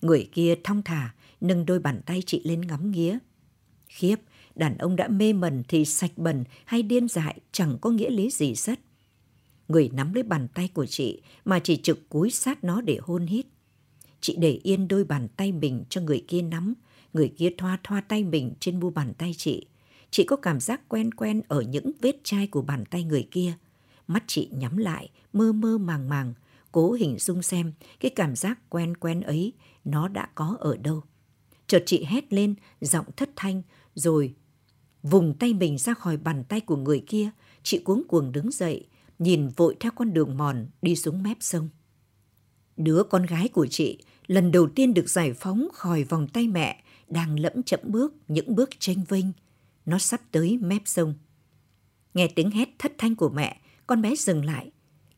Người 0.00 0.28
kia 0.32 0.54
thong 0.64 0.82
thả, 0.82 1.14
nâng 1.40 1.66
đôi 1.66 1.78
bàn 1.78 2.00
tay 2.06 2.22
chị 2.26 2.40
lên 2.44 2.60
ngắm 2.60 2.90
nghía. 2.90 3.18
Khiếp, 3.88 4.16
đàn 4.54 4.78
ông 4.78 4.96
đã 4.96 5.08
mê 5.08 5.32
mẩn 5.32 5.62
thì 5.68 5.84
sạch 5.84 6.12
bẩn 6.16 6.44
hay 6.64 6.82
điên 6.82 7.08
dại 7.08 7.40
chẳng 7.52 7.78
có 7.80 7.90
nghĩa 7.90 8.10
lý 8.10 8.30
gì 8.30 8.54
rất. 8.54 8.80
Người 9.68 9.90
nắm 9.92 10.14
lấy 10.14 10.22
bàn 10.22 10.48
tay 10.54 10.68
của 10.74 10.86
chị 10.86 11.22
mà 11.44 11.58
chỉ 11.58 11.76
trực 11.76 12.08
cúi 12.08 12.30
sát 12.30 12.64
nó 12.64 12.80
để 12.80 12.98
hôn 13.02 13.26
hít. 13.26 13.46
Chị 14.20 14.36
để 14.38 14.60
yên 14.62 14.88
đôi 14.88 15.04
bàn 15.04 15.28
tay 15.36 15.52
mình 15.52 15.84
cho 15.88 16.00
người 16.00 16.24
kia 16.28 16.42
nắm, 16.42 16.74
người 17.12 17.32
kia 17.36 17.50
thoa 17.58 17.78
thoa 17.84 18.00
tay 18.00 18.24
mình 18.24 18.52
trên 18.60 18.80
mu 18.80 18.90
bàn 18.90 19.14
tay 19.18 19.34
chị. 19.36 19.66
Chị 20.10 20.24
có 20.24 20.36
cảm 20.36 20.60
giác 20.60 20.88
quen 20.88 21.14
quen 21.14 21.42
ở 21.48 21.60
những 21.60 21.90
vết 22.00 22.16
chai 22.24 22.46
của 22.46 22.62
bàn 22.62 22.84
tay 22.90 23.04
người 23.04 23.28
kia. 23.30 23.52
Mắt 24.06 24.24
chị 24.26 24.48
nhắm 24.52 24.76
lại, 24.76 25.10
mơ 25.32 25.52
mơ 25.52 25.78
màng 25.78 26.08
màng, 26.08 26.34
cố 26.72 26.92
hình 26.92 27.18
dung 27.18 27.42
xem 27.42 27.72
cái 28.00 28.10
cảm 28.10 28.36
giác 28.36 28.70
quen 28.70 28.96
quen 28.96 29.20
ấy 29.20 29.52
nó 29.84 30.08
đã 30.08 30.28
có 30.34 30.56
ở 30.60 30.76
đâu. 30.76 31.02
Chợt 31.66 31.82
chị 31.86 32.04
hét 32.04 32.32
lên, 32.32 32.54
giọng 32.80 33.06
thất 33.16 33.30
thanh, 33.36 33.62
rồi 33.94 34.34
vùng 35.02 35.34
tay 35.34 35.54
mình 35.54 35.78
ra 35.78 35.94
khỏi 35.94 36.16
bàn 36.16 36.44
tay 36.44 36.60
của 36.60 36.76
người 36.76 37.04
kia. 37.06 37.30
Chị 37.62 37.78
cuống 37.78 38.02
cuồng 38.08 38.32
đứng 38.32 38.50
dậy, 38.50 38.86
nhìn 39.18 39.48
vội 39.48 39.76
theo 39.80 39.92
con 39.96 40.12
đường 40.12 40.36
mòn 40.36 40.66
đi 40.82 40.96
xuống 40.96 41.22
mép 41.22 41.36
sông. 41.40 41.68
Đứa 42.76 43.02
con 43.02 43.26
gái 43.26 43.48
của 43.48 43.66
chị 43.66 43.98
lần 44.28 44.50
đầu 44.50 44.68
tiên 44.68 44.94
được 44.94 45.10
giải 45.10 45.32
phóng 45.32 45.68
khỏi 45.72 46.04
vòng 46.04 46.28
tay 46.28 46.48
mẹ, 46.48 46.82
đang 47.08 47.40
lẫm 47.40 47.62
chậm 47.62 47.80
bước 47.82 48.14
những 48.28 48.54
bước 48.54 48.70
tranh 48.78 49.04
vinh, 49.08 49.32
Nó 49.86 49.98
sắp 49.98 50.20
tới 50.30 50.58
mép 50.62 50.82
sông. 50.84 51.14
Nghe 52.14 52.28
tiếng 52.28 52.50
hét 52.50 52.68
thất 52.78 52.92
thanh 52.98 53.16
của 53.16 53.28
mẹ, 53.28 53.60
con 53.86 54.02
bé 54.02 54.16
dừng 54.16 54.44
lại. 54.44 54.70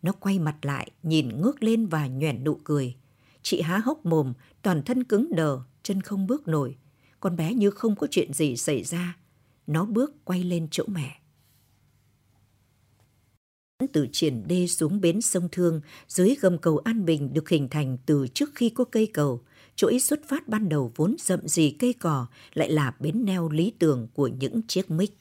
Nó 0.02 0.12
quay 0.12 0.38
mặt 0.38 0.56
lại, 0.62 0.90
nhìn 1.02 1.40
ngước 1.40 1.62
lên 1.62 1.86
và 1.86 2.06
nhoẻn 2.06 2.44
nụ 2.44 2.54
cười. 2.64 2.96
Chị 3.42 3.60
há 3.60 3.78
hốc 3.78 4.06
mồm, 4.06 4.32
toàn 4.62 4.82
thân 4.82 5.04
cứng 5.04 5.34
đờ, 5.34 5.58
chân 5.82 6.00
không 6.00 6.26
bước 6.26 6.48
nổi. 6.48 6.76
Con 7.20 7.36
bé 7.36 7.54
như 7.54 7.70
không 7.70 7.96
có 7.96 8.06
chuyện 8.10 8.32
gì 8.32 8.56
xảy 8.56 8.84
ra. 8.84 9.16
Nó 9.66 9.84
bước 9.84 10.24
quay 10.24 10.44
lên 10.44 10.68
chỗ 10.70 10.84
mẹ 10.86 11.19
từ 13.92 14.06
triển 14.12 14.48
đê 14.48 14.66
xuống 14.66 15.00
bến 15.00 15.20
sông 15.20 15.48
Thương 15.52 15.80
dưới 16.08 16.36
gầm 16.40 16.58
cầu 16.58 16.78
An 16.78 17.04
Bình 17.04 17.34
được 17.34 17.48
hình 17.48 17.68
thành 17.68 17.98
từ 18.06 18.26
trước 18.34 18.50
khi 18.54 18.70
có 18.70 18.84
cây 18.84 19.06
cầu. 19.14 19.42
Chuỗi 19.76 20.00
xuất 20.00 20.20
phát 20.28 20.48
ban 20.48 20.68
đầu 20.68 20.92
vốn 20.96 21.16
rậm 21.18 21.48
rì 21.48 21.70
cây 21.70 21.92
cỏ 21.92 22.26
lại 22.54 22.70
là 22.70 22.94
bến 23.00 23.24
neo 23.24 23.48
lý 23.48 23.72
tưởng 23.78 24.08
của 24.14 24.26
những 24.26 24.60
chiếc 24.68 24.90
mic. 24.90 25.18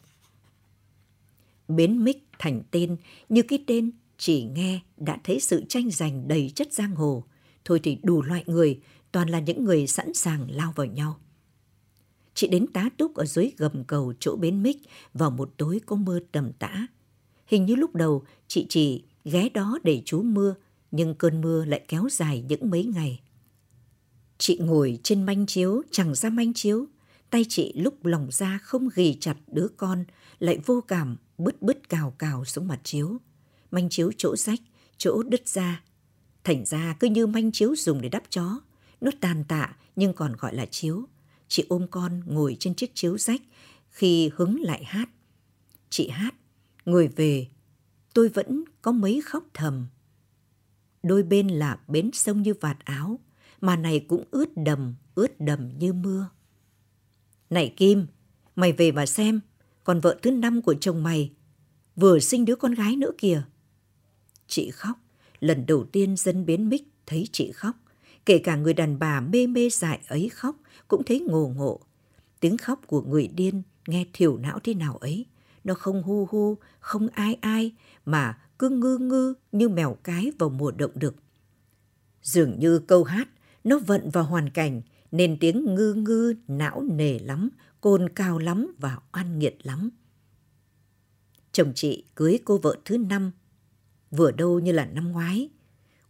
Bến 1.68 2.04
mic 2.04 2.28
thành 2.40 2.62
tên, 2.72 2.98
như 3.30 3.42
cái 3.42 3.64
tên 3.68 3.92
chỉ 4.18 4.44
nghe 4.44 4.80
đã 4.98 5.20
thấy 5.24 5.40
sự 5.40 5.64
tranh 5.70 5.92
giành 5.92 6.28
đầy 6.28 6.52
chất 6.56 6.74
giang 6.74 6.96
hồ. 6.96 7.24
Thôi 7.66 7.80
thì 7.84 7.98
đủ 8.04 8.22
loại 8.22 8.44
người, 8.48 8.80
toàn 9.12 9.30
là 9.30 9.40
những 9.40 9.64
người 9.64 9.88
sẵn 9.88 10.14
sàng 10.14 10.52
lao 10.52 10.74
vào 10.76 10.86
nhau. 10.86 11.20
Chị 12.34 12.48
đến 12.48 12.68
tá 12.68 12.90
túc 12.98 13.16
ở 13.16 13.26
dưới 13.26 13.52
gầm 13.58 13.84
cầu 13.84 14.14
chỗ 14.20 14.36
bến 14.36 14.64
mic 14.64 14.78
vào 15.14 15.32
một 15.32 15.54
tối 15.58 15.82
có 15.86 15.96
mưa 15.96 16.20
tầm 16.32 16.52
tã. 16.60 16.88
Hình 17.50 17.66
như 17.66 17.76
lúc 17.76 17.96
đầu 17.96 18.24
chị 18.48 18.66
chỉ 18.70 19.04
ghé 19.24 19.50
đó 19.50 19.80
để 19.84 20.02
chú 20.06 20.22
mưa, 20.22 20.56
nhưng 20.92 21.16
cơn 21.16 21.42
mưa 21.42 21.66
lại 21.66 21.86
kéo 21.88 22.08
dài 22.12 22.44
những 22.48 22.70
mấy 22.70 22.84
ngày. 22.86 23.20
Chị 24.38 24.58
ngồi 24.62 25.00
trên 25.04 25.24
manh 25.24 25.46
chiếu, 25.46 25.82
chẳng 25.92 26.16
ra 26.16 26.30
manh 26.30 26.54
chiếu. 26.54 26.86
Tay 27.30 27.46
chị 27.50 27.74
lúc 27.76 28.06
lòng 28.06 28.28
ra 28.32 28.60
không 28.64 28.90
ghì 28.96 29.18
chặt 29.20 29.38
đứa 29.48 29.68
con, 29.78 30.06
lại 30.40 30.60
vô 30.66 30.82
cảm 30.82 31.18
bứt 31.38 31.62
bứt 31.62 31.90
cào 31.90 32.14
cào 32.18 32.46
xuống 32.46 32.68
mặt 32.68 32.80
chiếu. 32.84 33.18
Manh 33.72 33.90
chiếu 33.90 34.12
chỗ 34.18 34.36
rách, 34.36 34.60
chỗ 34.98 35.24
đứt 35.24 35.48
ra. 35.48 35.84
Thành 36.44 36.66
ra 36.66 36.96
cứ 37.00 37.08
như 37.08 37.28
manh 37.28 37.52
chiếu 37.52 37.76
dùng 37.76 38.02
để 38.02 38.10
đắp 38.10 38.24
chó. 38.30 38.62
Nó 39.02 39.12
tàn 39.22 39.44
tạ 39.48 39.76
nhưng 39.96 40.14
còn 40.14 40.36
gọi 40.40 40.56
là 40.56 40.66
chiếu. 40.66 41.04
Chị 41.48 41.66
ôm 41.70 41.88
con 41.92 42.22
ngồi 42.26 42.58
trên 42.60 42.76
chiếc 42.76 42.96
chiếu 42.96 43.18
rách 43.18 43.42
khi 43.90 44.32
hứng 44.36 44.62
lại 44.62 44.84
hát. 44.84 45.10
Chị 45.90 46.10
hát, 46.10 46.36
người 46.92 47.08
về 47.08 47.48
tôi 48.14 48.30
vẫn 48.30 48.64
có 48.82 48.92
mấy 48.92 49.22
khóc 49.26 49.44
thầm. 49.54 49.88
Đôi 51.04 51.24
bên 51.24 51.48
là 51.48 51.80
bến 51.88 52.10
sông 52.14 52.42
như 52.42 52.54
vạt 52.54 52.78
áo, 52.86 53.20
mà 53.62 53.76
này 53.76 54.06
cũng 54.08 54.24
ướt 54.32 54.50
đầm, 54.58 54.96
ướt 55.16 55.40
đầm 55.40 55.70
như 55.80 55.94
mưa. 55.94 56.30
Này 57.50 57.74
Kim, 57.78 58.08
mày 58.56 58.72
về 58.72 58.92
mà 58.92 59.06
xem, 59.06 59.40
còn 59.84 60.00
vợ 60.00 60.20
thứ 60.22 60.32
năm 60.32 60.62
của 60.62 60.76
chồng 60.82 61.04
mày 61.04 61.32
vừa 61.96 62.20
sinh 62.20 62.46
đứa 62.46 62.56
con 62.56 62.74
gái 62.74 62.96
nữa 62.96 63.12
kìa. 63.18 63.44
Chị 64.48 64.72
khóc, 64.72 65.00
lần 65.40 65.66
đầu 65.66 65.86
tiên 65.92 66.16
dân 66.18 66.46
bến 66.46 66.70
mích 66.70 66.88
thấy 67.06 67.28
chị 67.32 67.52
khóc. 67.52 67.76
Kể 68.26 68.38
cả 68.38 68.56
người 68.56 68.74
đàn 68.74 69.00
bà 69.00 69.22
mê 69.22 69.48
mê 69.48 69.70
dại 69.70 70.00
ấy 70.08 70.30
khóc 70.30 70.56
cũng 70.88 71.04
thấy 71.04 71.20
ngồ 71.20 71.48
ngộ. 71.48 71.80
Tiếng 72.40 72.58
khóc 72.58 72.82
của 72.88 73.02
người 73.02 73.28
điên 73.28 73.62
nghe 73.88 74.06
thiểu 74.14 74.38
não 74.38 74.60
thế 74.64 74.74
nào 74.74 74.98
ấy. 74.98 75.26
Nó 75.70 75.76
không 75.76 76.04
hu 76.04 76.26
hu, 76.26 76.58
không 76.80 77.08
ai 77.08 77.38
ai, 77.42 77.72
mà 78.06 78.38
cứ 78.60 78.70
ngư 78.70 78.98
ngư 78.98 79.34
như 79.52 79.70
mèo 79.70 79.98
cái 80.04 80.32
vào 80.40 80.50
mùa 80.50 80.72
động 80.72 80.92
đực. 80.96 81.16
Dường 82.24 82.60
như 82.60 82.80
câu 82.80 83.04
hát, 83.04 83.30
nó 83.64 83.80
vận 83.80 84.10
vào 84.10 84.24
hoàn 84.24 84.50
cảnh, 84.50 84.82
nên 85.12 85.38
tiếng 85.40 85.76
ngư 85.76 85.94
ngư 85.94 86.34
não 86.48 86.84
nề 86.92 87.20
lắm, 87.20 87.50
cồn 87.82 88.10
cao 88.10 88.40
lắm 88.40 88.76
và 88.80 88.98
oan 89.14 89.40
nghiệt 89.40 89.58
lắm. 89.64 89.90
Chồng 91.52 91.72
chị 91.76 92.04
cưới 92.16 92.40
cô 92.46 92.58
vợ 92.58 92.76
thứ 92.86 92.98
năm, 92.98 93.32
vừa 94.12 94.32
đâu 94.32 94.60
như 94.60 94.72
là 94.72 94.86
năm 94.86 95.12
ngoái. 95.12 95.50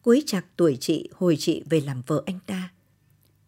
Cuối 0.02 0.24
chạc 0.26 0.46
tuổi 0.56 0.78
chị 0.80 1.10
hồi 1.14 1.36
chị 1.40 1.64
về 1.70 1.82
làm 1.82 2.02
vợ 2.08 2.24
anh 2.26 2.40
ta. 2.46 2.74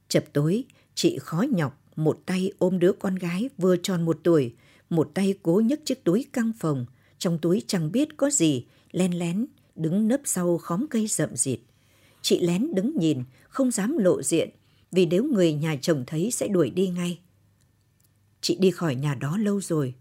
Chập 0.07 0.25
tối, 0.33 0.63
chị 0.95 1.17
khó 1.21 1.45
nhọc, 1.51 1.81
một 1.95 2.19
tay 2.25 2.51
ôm 2.57 2.79
đứa 2.79 2.91
con 2.91 3.15
gái 3.15 3.49
vừa 3.57 3.77
tròn 3.77 4.05
một 4.05 4.19
tuổi, 4.23 4.55
một 4.91 5.11
tay 5.13 5.33
cố 5.43 5.61
nhấc 5.65 5.85
chiếc 5.85 6.03
túi 6.03 6.25
căng 6.33 6.51
phòng, 6.59 6.85
trong 7.17 7.37
túi 7.41 7.63
chẳng 7.67 7.91
biết 7.91 8.17
có 8.17 8.29
gì, 8.29 8.65
len 8.91 9.19
lén, 9.19 9.45
đứng 9.75 10.07
nấp 10.07 10.21
sau 10.25 10.57
khóm 10.57 10.85
cây 10.89 11.07
rậm 11.07 11.35
rịt. 11.35 11.59
Chị 12.21 12.39
lén 12.39 12.73
đứng 12.73 12.97
nhìn, 12.97 13.23
không 13.49 13.71
dám 13.71 13.97
lộ 13.97 14.21
diện, 14.21 14.49
vì 14.91 15.05
nếu 15.05 15.23
người 15.23 15.53
nhà 15.53 15.75
chồng 15.81 16.03
thấy 16.07 16.31
sẽ 16.31 16.47
đuổi 16.47 16.69
đi 16.69 16.87
ngay. 16.87 17.19
Chị 18.41 18.57
đi 18.59 18.71
khỏi 18.71 18.95
nhà 18.95 19.15
đó 19.15 19.37
lâu 19.37 19.61
rồi. 19.61 19.93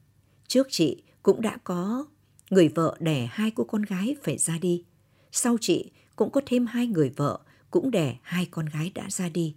Trước 0.48 0.66
chị 0.70 1.02
cũng 1.22 1.40
đã 1.40 1.56
có 1.64 2.06
người 2.50 2.68
vợ 2.68 2.96
đẻ 3.00 3.28
hai 3.30 3.50
cô 3.50 3.64
con 3.64 3.82
gái 3.82 4.16
phải 4.22 4.38
ra 4.38 4.58
đi. 4.58 4.84
Sau 5.32 5.56
chị 5.60 5.90
cũng 6.16 6.30
có 6.30 6.40
thêm 6.46 6.66
hai 6.66 6.86
người 6.86 7.10
vợ 7.16 7.40
cũng 7.70 7.90
đẻ 7.90 8.18
hai 8.22 8.46
con 8.50 8.66
gái 8.66 8.90
đã 8.94 9.06
ra 9.10 9.28
đi. 9.28 9.54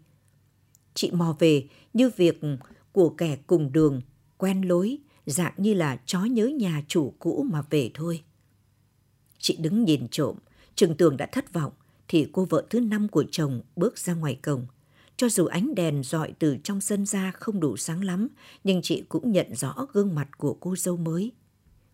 Chị 0.93 1.11
mò 1.11 1.35
về 1.39 1.67
như 1.93 2.09
việc 2.17 2.41
của 2.91 3.09
kẻ 3.09 3.37
cùng 3.47 3.71
đường, 3.71 4.01
quen 4.37 4.61
lối, 4.61 4.97
dạng 5.25 5.53
như 5.57 5.73
là 5.73 5.97
chó 6.05 6.19
nhớ 6.23 6.47
nhà 6.47 6.83
chủ 6.87 7.13
cũ 7.19 7.45
mà 7.51 7.61
về 7.69 7.91
thôi. 7.93 8.23
Chị 9.39 9.57
đứng 9.57 9.83
nhìn 9.83 10.07
trộm, 10.07 10.35
Trừng 10.75 10.95
Tường 10.95 11.17
đã 11.17 11.25
thất 11.25 11.53
vọng, 11.53 11.73
thì 12.07 12.27
cô 12.31 12.45
vợ 12.45 12.65
thứ 12.69 12.79
năm 12.79 13.07
của 13.07 13.23
chồng 13.31 13.61
bước 13.75 13.97
ra 13.97 14.13
ngoài 14.13 14.39
cổng. 14.41 14.65
Cho 15.17 15.29
dù 15.29 15.45
ánh 15.45 15.75
đèn 15.75 16.03
dọi 16.03 16.33
từ 16.39 16.57
trong 16.63 16.81
sân 16.81 17.05
ra 17.05 17.31
không 17.31 17.59
đủ 17.59 17.77
sáng 17.77 18.03
lắm, 18.03 18.27
nhưng 18.63 18.81
chị 18.81 19.03
cũng 19.09 19.31
nhận 19.31 19.55
rõ 19.55 19.87
gương 19.93 20.15
mặt 20.15 20.37
của 20.37 20.57
cô 20.59 20.75
dâu 20.75 20.97
mới. 20.97 21.31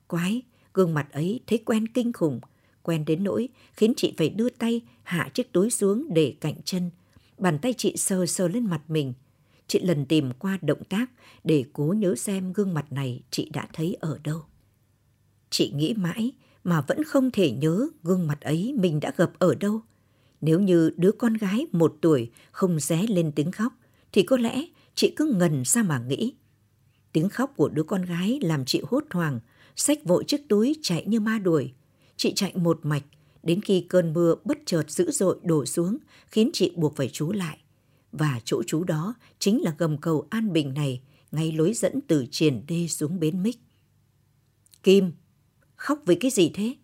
Quái, 0.07 0.41
gương 0.73 0.93
mặt 0.93 1.11
ấy 1.11 1.39
thấy 1.47 1.57
quen 1.57 1.87
kinh 1.87 2.13
khủng, 2.13 2.39
quen 2.83 3.05
đến 3.05 3.23
nỗi 3.23 3.49
khiến 3.73 3.93
chị 3.97 4.13
phải 4.17 4.29
đưa 4.29 4.49
tay 4.49 4.81
hạ 5.03 5.29
chiếc 5.33 5.51
túi 5.51 5.69
xuống 5.69 6.13
để 6.13 6.35
cạnh 6.41 6.55
chân. 6.65 6.89
Bàn 7.37 7.59
tay 7.61 7.73
chị 7.77 7.97
sờ 7.97 8.25
sờ 8.25 8.47
lên 8.47 8.65
mặt 8.65 8.81
mình, 8.87 9.13
chị 9.69 9.79
lần 9.79 10.05
tìm 10.05 10.31
qua 10.39 10.59
động 10.61 10.83
tác 10.83 11.11
để 11.43 11.63
cố 11.73 11.93
nhớ 11.97 12.15
xem 12.15 12.53
gương 12.53 12.73
mặt 12.73 12.91
này 12.91 13.21
chị 13.31 13.49
đã 13.53 13.67
thấy 13.73 13.97
ở 13.99 14.19
đâu. 14.23 14.41
Chị 15.49 15.71
nghĩ 15.75 15.93
mãi 15.97 16.31
mà 16.63 16.81
vẫn 16.81 17.03
không 17.03 17.31
thể 17.31 17.51
nhớ 17.51 17.87
gương 18.03 18.27
mặt 18.27 18.41
ấy 18.41 18.73
mình 18.77 18.99
đã 18.99 19.11
gặp 19.17 19.31
ở 19.39 19.55
đâu. 19.55 19.81
Nếu 20.41 20.59
như 20.59 20.91
đứa 20.97 21.11
con 21.11 21.33
gái 21.33 21.67
một 21.71 21.97
tuổi 22.01 22.31
không 22.51 22.79
ré 22.79 23.05
lên 23.07 23.31
tiếng 23.31 23.51
khóc, 23.51 23.73
thì 24.11 24.23
có 24.23 24.37
lẽ 24.37 24.65
chị 24.95 25.13
cứ 25.15 25.33
ngần 25.39 25.63
ra 25.65 25.83
mà 25.83 25.99
nghĩ. 25.99 26.33
Tiếng 27.13 27.29
khóc 27.29 27.53
của 27.57 27.69
đứa 27.69 27.83
con 27.83 28.01
gái 28.01 28.39
làm 28.41 28.65
chị 28.65 28.81
hốt 28.87 29.03
hoảng, 29.11 29.39
xách 29.75 30.03
vội 30.03 30.23
chiếc 30.27 30.49
túi 30.49 30.75
chạy 30.81 31.03
như 31.05 31.19
ma 31.19 31.39
đuổi. 31.39 31.73
Chị 32.17 32.33
chạy 32.35 32.51
một 32.55 32.79
mạch, 32.83 33.03
đến 33.43 33.61
khi 33.61 33.85
cơn 33.89 34.13
mưa 34.13 34.35
bất 34.45 34.57
chợt 34.65 34.91
dữ 34.91 35.11
dội 35.11 35.39
đổ 35.43 35.65
xuống, 35.65 35.97
khiến 36.27 36.49
chị 36.53 36.71
buộc 36.75 36.95
phải 36.95 37.09
trú 37.09 37.31
lại. 37.31 37.57
Và 38.11 38.39
chỗ 38.45 38.63
trú 38.63 38.83
đó 38.83 39.15
chính 39.39 39.61
là 39.61 39.75
gầm 39.77 39.97
cầu 39.97 40.27
An 40.29 40.53
Bình 40.53 40.73
này, 40.73 41.01
ngay 41.31 41.51
lối 41.51 41.73
dẫn 41.73 41.99
từ 42.07 42.25
triển 42.31 42.63
đê 42.67 42.87
xuống 42.87 43.19
bến 43.19 43.43
mích. 43.43 43.57
Kim, 44.83 45.11
khóc 45.75 45.99
vì 46.05 46.15
cái 46.15 46.31
gì 46.31 46.51
thế? 46.53 46.75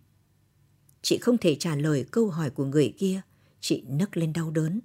Chị 1.02 1.18
không 1.18 1.38
thể 1.38 1.56
trả 1.56 1.76
lời 1.76 2.06
câu 2.12 2.30
hỏi 2.30 2.50
của 2.50 2.66
người 2.66 2.94
kia, 2.98 3.22
chị 3.60 3.84
nấc 3.88 4.18
lên 4.18 4.34
đau 4.34 4.52
đớn. 4.52 4.80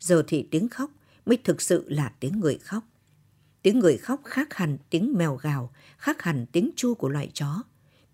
Giờ 0.00 0.24
thì 0.26 0.48
tiếng 0.50 0.68
khóc 0.68 0.90
mới 1.26 1.38
thực 1.44 1.62
sự 1.62 1.84
là 1.88 2.12
tiếng 2.20 2.40
người 2.40 2.58
khóc. 2.58 2.84
Tiếng 3.62 3.78
người 3.78 3.96
khóc 3.96 4.20
khác 4.24 4.54
hẳn 4.54 4.78
tiếng 4.90 5.12
mèo 5.16 5.36
gào, 5.36 5.72
khác 5.96 6.22
hẳn 6.22 6.46
tiếng 6.52 6.70
chu 6.76 6.94
của 6.94 7.08
loại 7.08 7.30
chó. 7.34 7.62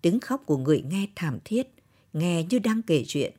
Tiếng 0.01 0.19
khóc 0.19 0.43
của 0.45 0.57
người 0.57 0.81
nghe 0.81 1.07
thảm 1.15 1.39
thiết, 1.45 1.67
nghe 2.13 2.43
như 2.49 2.59
đang 2.59 2.81
kể 2.81 3.03
chuyện. 3.07 3.33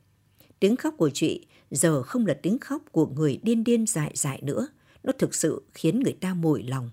Tiếng 0.59 0.75
khóc 0.75 0.93
của 0.97 1.09
chị 1.13 1.45
giờ 1.73 2.03
không 2.03 2.25
là 2.25 2.33
tiếng 2.33 2.59
khóc 2.59 2.83
của 2.91 3.07
người 3.07 3.39
điên 3.43 3.63
điên 3.63 3.85
dại 3.87 4.11
dại 4.15 4.39
nữa. 4.43 4.67
Nó 5.03 5.13
thực 5.19 5.35
sự 5.35 5.63
khiến 5.73 5.99
người 5.99 6.13
ta 6.13 6.33
mồi 6.33 6.63
lòng. 6.63 6.89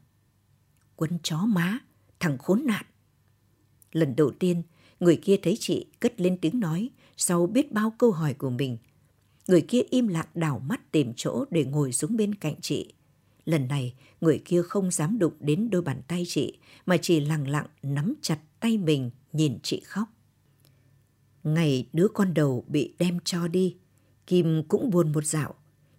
Quân 0.97 1.19
chó 1.23 1.37
má, 1.37 1.79
thằng 2.21 2.39
khốn 2.39 2.63
nạn. 2.67 2.85
Lần 3.93 4.17
đầu 4.17 4.31
tiên, 4.31 4.63
người 5.01 5.17
kia 5.17 5.37
thấy 5.43 5.57
chị 5.61 5.87
cất 6.01 6.21
lên 6.21 6.39
tiếng 6.41 6.61
nói 6.61 6.91
sau 7.17 7.47
biết 7.47 7.73
bao 7.73 7.95
câu 7.99 8.11
hỏi 8.11 8.35
của 8.35 8.51
mình. 8.51 8.79
Người 9.49 9.61
kia 9.61 9.81
im 9.91 10.09
lặng 10.09 10.27
đảo 10.35 10.59
mắt 10.59 10.93
tìm 10.93 11.13
chỗ 11.17 11.45
để 11.51 11.65
ngồi 11.65 11.93
xuống 11.93 12.17
bên 12.17 12.35
cạnh 12.35 12.55
chị. 12.61 12.93
Lần 13.45 13.69
này, 13.69 13.95
người 14.21 14.43
kia 14.45 14.63
không 14.63 14.91
dám 14.91 15.19
đụng 15.19 15.35
đến 15.41 15.71
đôi 15.71 15.83
bàn 15.83 16.03
tay 16.09 16.25
chị, 16.27 16.59
mà 16.87 16.97
chỉ 16.97 17.21
lặng 17.21 17.49
lặng 17.49 17.67
nắm 17.83 18.15
chặt 18.23 18.39
tay 18.61 18.79
mình 18.79 19.11
nhìn 19.33 19.59
chị 19.63 19.81
khóc. 19.85 20.09
Ngày 21.45 21.89
đứa 21.93 22.09
con 22.09 22.35
đầu 22.35 22.65
bị 22.69 22.95
đem 22.99 23.19
cho 23.25 23.49
đi, 23.49 23.77
Kim 24.31 24.63
cũng 24.69 24.91
buồn 24.91 25.13
một 25.13 25.25
dạo. 25.25 25.55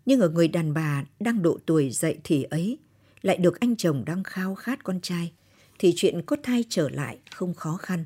Nhưng 0.06 0.20
ở 0.20 0.30
người 0.30 0.48
đàn 0.48 0.74
bà 0.74 1.06
đang 1.20 1.42
độ 1.42 1.60
tuổi 1.66 1.90
dậy 1.90 2.18
thì 2.24 2.44
ấy, 2.44 2.78
lại 3.22 3.38
được 3.38 3.60
anh 3.60 3.76
chồng 3.76 4.06
đang 4.06 4.24
khao 4.24 4.56
khát 4.56 4.84
con 4.84 5.02
trai, 5.02 5.32
thì 5.80 5.94
chuyện 5.96 6.22
có 6.26 6.38
thai 6.44 6.64
trở 6.70 6.90
lại 6.90 7.20
không 7.32 7.54
khó 7.54 7.78
khăn. 7.78 8.06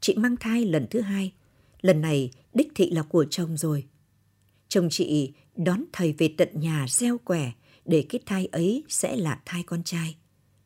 Chị 0.00 0.14
mang 0.16 0.36
thai 0.36 0.64
lần 0.64 0.86
thứ 0.90 1.00
hai, 1.00 1.32
lần 1.80 2.00
này 2.00 2.30
đích 2.54 2.68
thị 2.74 2.90
là 2.90 3.02
của 3.02 3.24
chồng 3.30 3.56
rồi. 3.56 3.86
Chồng 4.68 4.88
chị 4.90 5.32
đón 5.56 5.84
thầy 5.92 6.12
về 6.12 6.34
tận 6.38 6.48
nhà 6.54 6.86
gieo 6.88 7.18
quẻ 7.18 7.52
để 7.84 8.04
cái 8.08 8.20
thai 8.26 8.46
ấy 8.46 8.84
sẽ 8.88 9.16
là 9.16 9.40
thai 9.44 9.62
con 9.62 9.82
trai. 9.82 10.16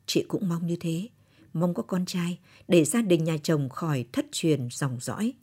Chị 0.05 0.25
cũng 0.27 0.49
mong 0.49 0.67
như 0.67 0.75
thế, 0.79 1.07
mong 1.53 1.73
có 1.73 1.83
con 1.83 2.05
trai 2.05 2.39
để 2.67 2.85
gia 2.85 3.01
đình 3.01 3.23
nhà 3.23 3.37
chồng 3.43 3.69
khỏi 3.69 4.05
thất 4.11 4.25
truyền 4.31 4.67
dòng 4.71 4.97
dõi. 5.01 5.33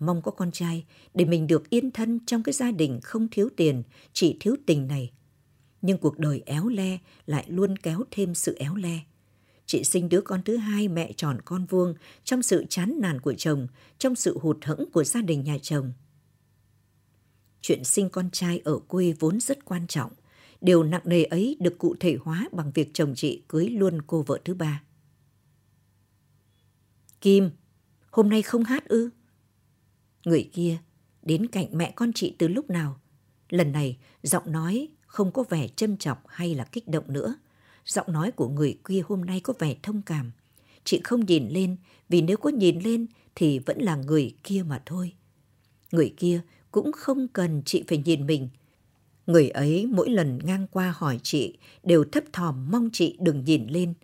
Mong 0.00 0.22
có 0.22 0.30
con 0.30 0.52
trai 0.52 0.84
để 1.14 1.24
mình 1.24 1.46
được 1.46 1.70
yên 1.70 1.90
thân 1.90 2.20
trong 2.26 2.42
cái 2.42 2.52
gia 2.52 2.70
đình 2.70 3.00
không 3.02 3.28
thiếu 3.30 3.48
tiền, 3.56 3.82
chỉ 4.12 4.36
thiếu 4.40 4.56
tình 4.66 4.86
này. 4.86 5.10
Nhưng 5.82 5.98
cuộc 5.98 6.18
đời 6.18 6.42
éo 6.46 6.68
le 6.68 6.98
lại 7.26 7.44
luôn 7.48 7.76
kéo 7.76 8.02
thêm 8.10 8.34
sự 8.34 8.56
éo 8.58 8.74
le. 8.74 9.00
Chị 9.66 9.84
sinh 9.84 10.08
đứa 10.08 10.20
con 10.20 10.42
thứ 10.42 10.56
hai 10.56 10.88
mẹ 10.88 11.12
tròn 11.16 11.38
con 11.44 11.64
vuông 11.64 11.94
trong 12.24 12.42
sự 12.42 12.64
chán 12.68 12.98
nản 13.00 13.20
của 13.20 13.34
chồng, 13.34 13.66
trong 13.98 14.14
sự 14.14 14.38
hụt 14.38 14.64
hẫng 14.64 14.90
của 14.92 15.04
gia 15.04 15.22
đình 15.22 15.44
nhà 15.44 15.58
chồng. 15.62 15.92
Chuyện 17.60 17.84
sinh 17.84 18.10
con 18.10 18.30
trai 18.30 18.60
ở 18.64 18.78
quê 18.78 19.14
vốn 19.18 19.40
rất 19.40 19.64
quan 19.64 19.86
trọng. 19.86 20.12
Điều 20.60 20.84
nặng 20.84 21.02
nề 21.04 21.24
ấy 21.24 21.56
được 21.60 21.78
cụ 21.78 21.96
thể 22.00 22.16
hóa 22.20 22.48
bằng 22.52 22.72
việc 22.74 22.90
chồng 22.94 23.14
chị 23.16 23.42
cưới 23.48 23.68
luôn 23.68 24.02
cô 24.06 24.22
vợ 24.22 24.38
thứ 24.44 24.54
ba. 24.54 24.82
Kim, 27.20 27.50
hôm 28.10 28.28
nay 28.28 28.42
không 28.42 28.64
hát 28.64 28.88
ư? 28.88 29.10
Người 30.28 30.50
kia, 30.52 30.76
đến 31.22 31.46
cạnh 31.46 31.66
mẹ 31.72 31.92
con 31.96 32.12
chị 32.12 32.34
từ 32.38 32.48
lúc 32.48 32.70
nào? 32.70 33.00
Lần 33.48 33.72
này, 33.72 33.96
giọng 34.22 34.52
nói 34.52 34.88
không 35.06 35.32
có 35.32 35.44
vẻ 35.48 35.68
châm 35.68 35.96
chọc 35.96 36.22
hay 36.28 36.54
là 36.54 36.64
kích 36.64 36.88
động 36.88 37.04
nữa. 37.08 37.34
Giọng 37.86 38.12
nói 38.12 38.30
của 38.30 38.48
người 38.48 38.78
kia 38.88 39.02
hôm 39.08 39.24
nay 39.24 39.40
có 39.40 39.54
vẻ 39.58 39.76
thông 39.82 40.02
cảm. 40.02 40.32
Chị 40.84 41.00
không 41.04 41.26
nhìn 41.26 41.48
lên, 41.48 41.76
vì 42.08 42.22
nếu 42.22 42.36
có 42.36 42.50
nhìn 42.50 42.78
lên 42.80 43.06
thì 43.34 43.58
vẫn 43.58 43.78
là 43.82 43.96
người 43.96 44.34
kia 44.42 44.62
mà 44.62 44.82
thôi. 44.86 45.12
Người 45.92 46.14
kia 46.16 46.40
cũng 46.70 46.92
không 46.92 47.28
cần 47.28 47.62
chị 47.66 47.84
phải 47.88 47.98
nhìn 47.98 48.26
mình. 48.26 48.48
Người 49.26 49.48
ấy 49.48 49.86
mỗi 49.86 50.10
lần 50.10 50.38
ngang 50.44 50.66
qua 50.70 50.94
hỏi 50.96 51.20
chị 51.22 51.58
đều 51.82 52.04
thấp 52.04 52.24
thòm 52.32 52.70
mong 52.70 52.90
chị 52.92 53.16
đừng 53.20 53.44
nhìn 53.44 53.66
lên. 53.66 53.94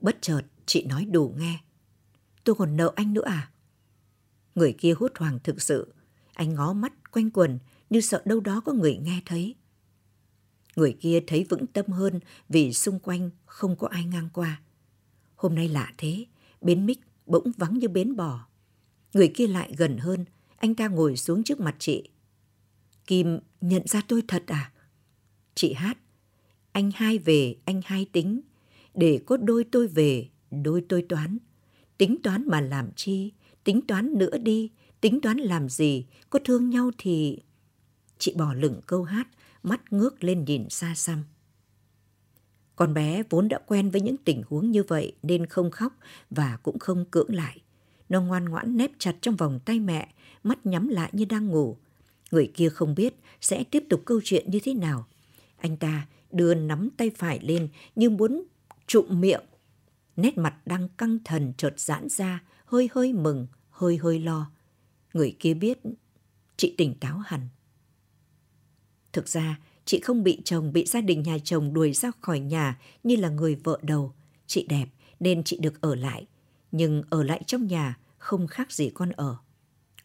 Bất 0.00 0.18
chợt 0.20 0.42
chị 0.66 0.84
nói 0.84 1.04
đủ 1.04 1.34
nghe. 1.38 1.58
Tôi 2.44 2.54
còn 2.54 2.76
nợ 2.76 2.92
anh 2.96 3.14
nữa 3.14 3.24
à? 3.24 3.50
Người 4.56 4.74
kia 4.78 4.94
hốt 4.98 5.12
hoảng 5.18 5.38
thực 5.44 5.62
sự. 5.62 5.94
Anh 6.32 6.54
ngó 6.54 6.72
mắt 6.72 7.12
quanh 7.12 7.30
quần 7.30 7.58
như 7.90 8.00
sợ 8.00 8.22
đâu 8.24 8.40
đó 8.40 8.60
có 8.64 8.72
người 8.72 8.96
nghe 8.96 9.20
thấy. 9.26 9.54
Người 10.76 10.96
kia 11.00 11.20
thấy 11.26 11.46
vững 11.48 11.66
tâm 11.66 11.86
hơn 11.86 12.20
vì 12.48 12.72
xung 12.72 12.98
quanh 12.98 13.30
không 13.44 13.76
có 13.76 13.88
ai 13.88 14.04
ngang 14.04 14.28
qua. 14.32 14.60
Hôm 15.34 15.54
nay 15.54 15.68
lạ 15.68 15.92
thế, 15.98 16.26
bến 16.60 16.86
mít 16.86 16.98
bỗng 17.26 17.52
vắng 17.56 17.78
như 17.78 17.88
bến 17.88 18.16
bò. 18.16 18.46
Người 19.14 19.28
kia 19.34 19.46
lại 19.46 19.74
gần 19.76 19.98
hơn, 19.98 20.24
anh 20.56 20.74
ta 20.74 20.88
ngồi 20.88 21.16
xuống 21.16 21.44
trước 21.44 21.60
mặt 21.60 21.76
chị. 21.78 22.10
Kim 23.06 23.38
nhận 23.60 23.86
ra 23.86 24.02
tôi 24.08 24.22
thật 24.28 24.42
à? 24.46 24.72
Chị 25.54 25.72
hát, 25.72 25.98
anh 26.72 26.90
hai 26.94 27.18
về, 27.18 27.56
anh 27.64 27.80
hai 27.84 28.06
tính. 28.12 28.40
Để 28.94 29.20
có 29.26 29.36
đôi 29.36 29.64
tôi 29.64 29.88
về, 29.88 30.28
đôi 30.50 30.84
tôi 30.88 31.06
toán. 31.08 31.38
Tính 31.98 32.16
toán 32.22 32.44
mà 32.46 32.60
làm 32.60 32.90
chi, 32.96 33.32
tính 33.66 33.80
toán 33.88 34.18
nữa 34.18 34.38
đi, 34.38 34.70
tính 35.00 35.20
toán 35.20 35.36
làm 35.36 35.68
gì, 35.68 36.06
có 36.30 36.38
thương 36.44 36.70
nhau 36.70 36.90
thì... 36.98 37.38
Chị 38.18 38.34
bỏ 38.36 38.54
lửng 38.54 38.80
câu 38.86 39.02
hát, 39.02 39.28
mắt 39.62 39.92
ngước 39.92 40.24
lên 40.24 40.44
nhìn 40.44 40.68
xa 40.70 40.94
xăm. 40.94 41.24
Con 42.76 42.94
bé 42.94 43.22
vốn 43.30 43.48
đã 43.48 43.58
quen 43.66 43.90
với 43.90 44.00
những 44.00 44.16
tình 44.16 44.42
huống 44.48 44.70
như 44.70 44.82
vậy 44.82 45.12
nên 45.22 45.46
không 45.46 45.70
khóc 45.70 45.92
và 46.30 46.58
cũng 46.62 46.78
không 46.78 47.04
cưỡng 47.04 47.34
lại. 47.34 47.62
Nó 48.08 48.20
ngoan 48.20 48.44
ngoãn 48.44 48.76
nép 48.76 48.90
chặt 48.98 49.16
trong 49.20 49.36
vòng 49.36 49.60
tay 49.64 49.80
mẹ, 49.80 50.14
mắt 50.42 50.66
nhắm 50.66 50.88
lại 50.88 51.10
như 51.12 51.24
đang 51.24 51.46
ngủ. 51.46 51.76
Người 52.30 52.50
kia 52.54 52.68
không 52.68 52.94
biết 52.94 53.14
sẽ 53.40 53.64
tiếp 53.64 53.84
tục 53.90 54.02
câu 54.04 54.20
chuyện 54.24 54.50
như 54.50 54.60
thế 54.62 54.74
nào. 54.74 55.06
Anh 55.56 55.76
ta 55.76 56.06
đưa 56.30 56.54
nắm 56.54 56.88
tay 56.96 57.10
phải 57.16 57.40
lên 57.42 57.68
như 57.96 58.10
muốn 58.10 58.44
trụm 58.86 59.20
miệng. 59.20 59.44
Nét 60.16 60.38
mặt 60.38 60.66
đang 60.66 60.88
căng 60.88 61.18
thần 61.24 61.52
chợt 61.56 61.74
giãn 61.76 62.08
ra, 62.08 62.42
hơi 62.66 62.88
hơi 62.92 63.12
mừng, 63.12 63.46
hơi 63.70 63.96
hơi 63.96 64.20
lo. 64.20 64.50
Người 65.14 65.36
kia 65.38 65.54
biết 65.54 65.78
chị 66.56 66.74
tỉnh 66.78 66.94
táo 66.94 67.18
hẳn. 67.18 67.48
Thực 69.12 69.28
ra, 69.28 69.60
chị 69.84 70.00
không 70.00 70.22
bị 70.22 70.42
chồng, 70.44 70.72
bị 70.72 70.84
gia 70.84 71.00
đình 71.00 71.22
nhà 71.22 71.38
chồng 71.44 71.74
đuổi 71.74 71.92
ra 71.92 72.10
khỏi 72.20 72.40
nhà 72.40 72.78
như 73.02 73.16
là 73.16 73.28
người 73.28 73.54
vợ 73.54 73.78
đầu. 73.82 74.14
Chị 74.46 74.66
đẹp 74.68 74.86
nên 75.20 75.42
chị 75.44 75.58
được 75.60 75.80
ở 75.80 75.94
lại. 75.94 76.26
Nhưng 76.72 77.02
ở 77.10 77.22
lại 77.22 77.42
trong 77.46 77.66
nhà 77.66 77.98
không 78.18 78.46
khác 78.46 78.72
gì 78.72 78.90
con 78.90 79.10
ở. 79.10 79.36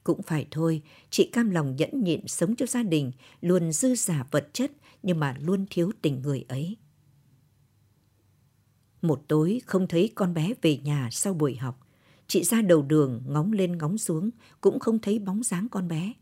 Cũng 0.04 0.22
phải 0.22 0.48
thôi, 0.52 0.82
chị 1.10 1.30
cam 1.34 1.50
lòng 1.50 1.76
nhẫn 1.76 2.04
nhịn 2.04 2.28
sống 2.28 2.56
cho 2.56 2.66
gia 2.66 2.84
đình, 2.84 3.12
luôn 3.42 3.72
dư 3.72 3.96
giả 3.96 4.26
vật 4.32 4.50
chất 4.54 4.72
nhưng 5.04 5.20
mà 5.20 5.38
luôn 5.42 5.66
thiếu 5.70 5.92
tình 6.02 6.22
người 6.22 6.46
ấy. 6.48 6.78
Một 9.02 9.24
tối 9.28 9.62
không 9.66 9.88
thấy 9.88 10.12
con 10.16 10.34
bé 10.34 10.54
về 10.62 10.78
nhà 10.78 11.10
sau 11.12 11.34
buổi 11.34 11.56
học. 11.56 11.88
Chị 12.32 12.44
ra 12.44 12.62
đầu 12.62 12.82
đường 12.82 13.22
ngóng 13.28 13.52
lên 13.52 13.78
ngóng 13.78 13.98
xuống 13.98 14.30
cũng 14.62 14.80
không 14.80 15.00
thấy 15.00 15.20
bóng 15.20 15.44
dáng 15.44 15.68
con 15.72 15.88
bé. 15.88 16.14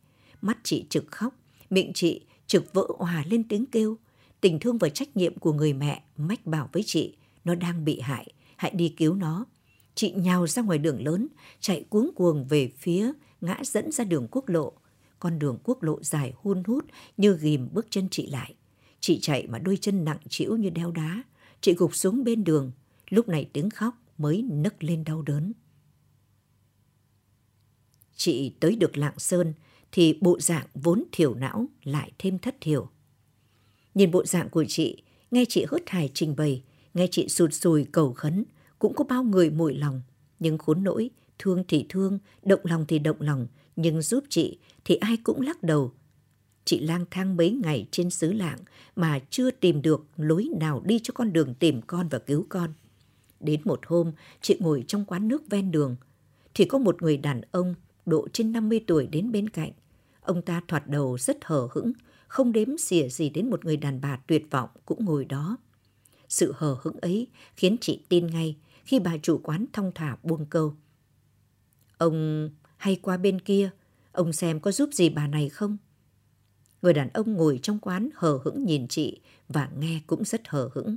Mắt 0.41 0.57
chị 0.63 0.85
trực 0.89 1.11
khóc, 1.11 1.35
miệng 1.69 1.91
chị 1.93 2.21
trực 2.47 2.73
vỡ 2.73 2.87
hòa 2.97 3.23
lên 3.29 3.43
tiếng 3.43 3.65
kêu. 3.65 3.97
Tình 4.41 4.59
thương 4.59 4.77
và 4.77 4.89
trách 4.89 5.17
nhiệm 5.17 5.39
của 5.39 5.53
người 5.53 5.73
mẹ 5.73 6.03
mách 6.17 6.45
bảo 6.45 6.69
với 6.71 6.83
chị, 6.85 7.17
nó 7.43 7.55
đang 7.55 7.85
bị 7.85 7.99
hại, 7.99 8.33
hãy 8.55 8.71
đi 8.75 8.89
cứu 8.89 9.15
nó. 9.15 9.45
Chị 9.95 10.11
nhào 10.11 10.47
ra 10.47 10.61
ngoài 10.61 10.79
đường 10.79 11.03
lớn, 11.03 11.27
chạy 11.59 11.85
cuống 11.89 12.09
cuồng 12.15 12.45
về 12.45 12.71
phía 12.77 13.11
ngã 13.41 13.59
dẫn 13.63 13.91
ra 13.91 14.03
đường 14.03 14.27
quốc 14.31 14.49
lộ. 14.49 14.73
Con 15.19 15.39
đường 15.39 15.57
quốc 15.63 15.83
lộ 15.83 16.03
dài 16.03 16.33
hun 16.41 16.63
hút 16.67 16.85
như 17.17 17.37
ghim 17.41 17.69
bước 17.73 17.87
chân 17.89 18.07
chị 18.11 18.27
lại. 18.27 18.55
Chị 18.99 19.19
chạy 19.21 19.47
mà 19.47 19.59
đôi 19.59 19.77
chân 19.77 20.05
nặng 20.05 20.19
trĩu 20.29 20.57
như 20.57 20.69
đeo 20.69 20.91
đá. 20.91 21.23
Chị 21.61 21.73
gục 21.73 21.95
xuống 21.95 22.23
bên 22.23 22.43
đường. 22.43 22.71
Lúc 23.09 23.27
này 23.27 23.49
tiếng 23.53 23.69
khóc 23.69 23.95
mới 24.17 24.41
nấc 24.41 24.83
lên 24.83 25.03
đau 25.03 25.21
đớn. 25.21 25.53
Chị 28.19 28.51
tới 28.59 28.75
được 28.75 28.97
Lạng 28.97 29.19
Sơn 29.19 29.53
thì 29.91 30.17
bộ 30.21 30.39
dạng 30.39 30.65
vốn 30.73 31.03
thiểu 31.11 31.35
não 31.35 31.65
lại 31.83 32.11
thêm 32.19 32.39
thất 32.39 32.55
thiểu. 32.61 32.89
Nhìn 33.95 34.11
bộ 34.11 34.25
dạng 34.25 34.49
của 34.49 34.65
chị, 34.67 35.03
nghe 35.31 35.45
chị 35.49 35.65
hớt 35.67 35.89
hải 35.89 36.09
trình 36.13 36.35
bày, 36.35 36.63
nghe 36.93 37.07
chị 37.11 37.27
sụt 37.27 37.53
sùi 37.53 37.85
cầu 37.91 38.13
khấn, 38.13 38.45
cũng 38.79 38.93
có 38.93 39.03
bao 39.03 39.23
người 39.23 39.49
mùi 39.49 39.73
lòng. 39.73 40.01
Nhưng 40.39 40.57
khốn 40.57 40.83
nỗi, 40.83 41.09
thương 41.39 41.63
thì 41.67 41.85
thương, 41.89 42.19
động 42.43 42.59
lòng 42.63 42.85
thì 42.87 42.99
động 42.99 43.21
lòng, 43.21 43.47
nhưng 43.75 44.01
giúp 44.01 44.23
chị 44.29 44.57
thì 44.85 44.95
ai 44.95 45.17
cũng 45.23 45.41
lắc 45.41 45.63
đầu. 45.63 45.91
Chị 46.65 46.79
lang 46.79 47.05
thang 47.11 47.37
mấy 47.37 47.51
ngày 47.51 47.87
trên 47.91 48.09
xứ 48.09 48.33
lạng 48.33 48.59
mà 48.95 49.19
chưa 49.29 49.51
tìm 49.51 49.81
được 49.81 50.07
lối 50.17 50.49
nào 50.59 50.81
đi 50.85 50.99
cho 51.03 51.11
con 51.15 51.33
đường 51.33 51.53
tìm 51.53 51.81
con 51.81 52.07
và 52.07 52.19
cứu 52.19 52.45
con. 52.49 52.73
Đến 53.39 53.61
một 53.65 53.79
hôm, 53.85 54.11
chị 54.41 54.57
ngồi 54.59 54.83
trong 54.87 55.05
quán 55.05 55.27
nước 55.27 55.49
ven 55.49 55.71
đường, 55.71 55.95
thì 56.53 56.65
có 56.65 56.77
một 56.77 57.01
người 57.01 57.17
đàn 57.17 57.41
ông 57.51 57.75
độ 58.09 58.27
trên 58.33 58.51
50 58.51 58.83
tuổi 58.87 59.07
đến 59.07 59.31
bên 59.31 59.49
cạnh. 59.49 59.71
Ông 60.21 60.41
ta 60.41 60.61
thoạt 60.67 60.87
đầu 60.87 61.17
rất 61.17 61.37
hờ 61.45 61.67
hững, 61.71 61.91
không 62.27 62.51
đếm 62.51 62.77
xỉa 62.77 63.07
gì 63.07 63.29
đến 63.29 63.49
một 63.49 63.65
người 63.65 63.77
đàn 63.77 64.01
bà 64.01 64.19
tuyệt 64.27 64.51
vọng 64.51 64.69
cũng 64.85 65.05
ngồi 65.05 65.25
đó. 65.25 65.57
Sự 66.29 66.53
hờ 66.57 66.77
hững 66.81 66.99
ấy 67.01 67.27
khiến 67.55 67.77
chị 67.81 68.01
tin 68.09 68.27
ngay 68.27 68.57
khi 68.85 68.99
bà 68.99 69.17
chủ 69.17 69.39
quán 69.43 69.65
thong 69.73 69.91
thả 69.95 70.17
buông 70.23 70.45
câu. 70.45 70.73
Ông 71.97 72.49
hay 72.77 72.95
qua 73.01 73.17
bên 73.17 73.41
kia, 73.41 73.69
ông 74.11 74.33
xem 74.33 74.59
có 74.59 74.71
giúp 74.71 74.89
gì 74.93 75.09
bà 75.09 75.27
này 75.27 75.49
không? 75.49 75.77
Người 76.81 76.93
đàn 76.93 77.09
ông 77.09 77.33
ngồi 77.33 77.59
trong 77.63 77.79
quán 77.79 78.09
hờ 78.15 78.39
hững 78.43 78.65
nhìn 78.65 78.87
chị 78.87 79.21
và 79.47 79.69
nghe 79.79 80.01
cũng 80.07 80.25
rất 80.25 80.41
hờ 80.47 80.69
hững. 80.73 80.95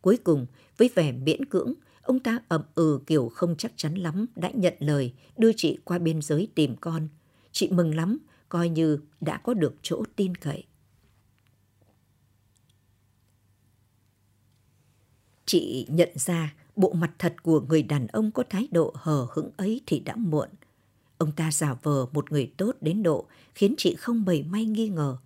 Cuối 0.00 0.16
cùng, 0.24 0.46
với 0.76 0.90
vẻ 0.94 1.12
miễn 1.12 1.44
cưỡng, 1.44 1.74
ông 2.08 2.20
ta 2.20 2.38
ậm 2.48 2.62
ừ 2.74 3.00
kiểu 3.06 3.28
không 3.28 3.56
chắc 3.56 3.72
chắn 3.76 3.94
lắm 3.94 4.26
đã 4.36 4.50
nhận 4.54 4.74
lời 4.78 5.14
đưa 5.36 5.52
chị 5.56 5.78
qua 5.84 5.98
biên 5.98 6.22
giới 6.22 6.48
tìm 6.54 6.76
con. 6.80 7.08
Chị 7.52 7.68
mừng 7.70 7.94
lắm, 7.94 8.18
coi 8.48 8.68
như 8.68 8.98
đã 9.20 9.36
có 9.36 9.54
được 9.54 9.74
chỗ 9.82 10.02
tin 10.16 10.34
cậy. 10.34 10.64
Chị 15.46 15.86
nhận 15.88 16.08
ra 16.14 16.54
bộ 16.76 16.92
mặt 16.92 17.10
thật 17.18 17.34
của 17.42 17.60
người 17.60 17.82
đàn 17.82 18.06
ông 18.06 18.30
có 18.30 18.44
thái 18.50 18.68
độ 18.70 18.92
hờ 18.96 19.26
hững 19.30 19.50
ấy 19.56 19.80
thì 19.86 20.00
đã 20.00 20.16
muộn. 20.16 20.48
Ông 21.18 21.32
ta 21.32 21.50
giả 21.50 21.74
vờ 21.82 22.06
một 22.12 22.32
người 22.32 22.52
tốt 22.56 22.76
đến 22.80 23.02
độ 23.02 23.26
khiến 23.54 23.74
chị 23.78 23.94
không 23.94 24.24
mảy 24.24 24.42
may 24.42 24.64
nghi 24.64 24.88
ngờ. 24.88 25.16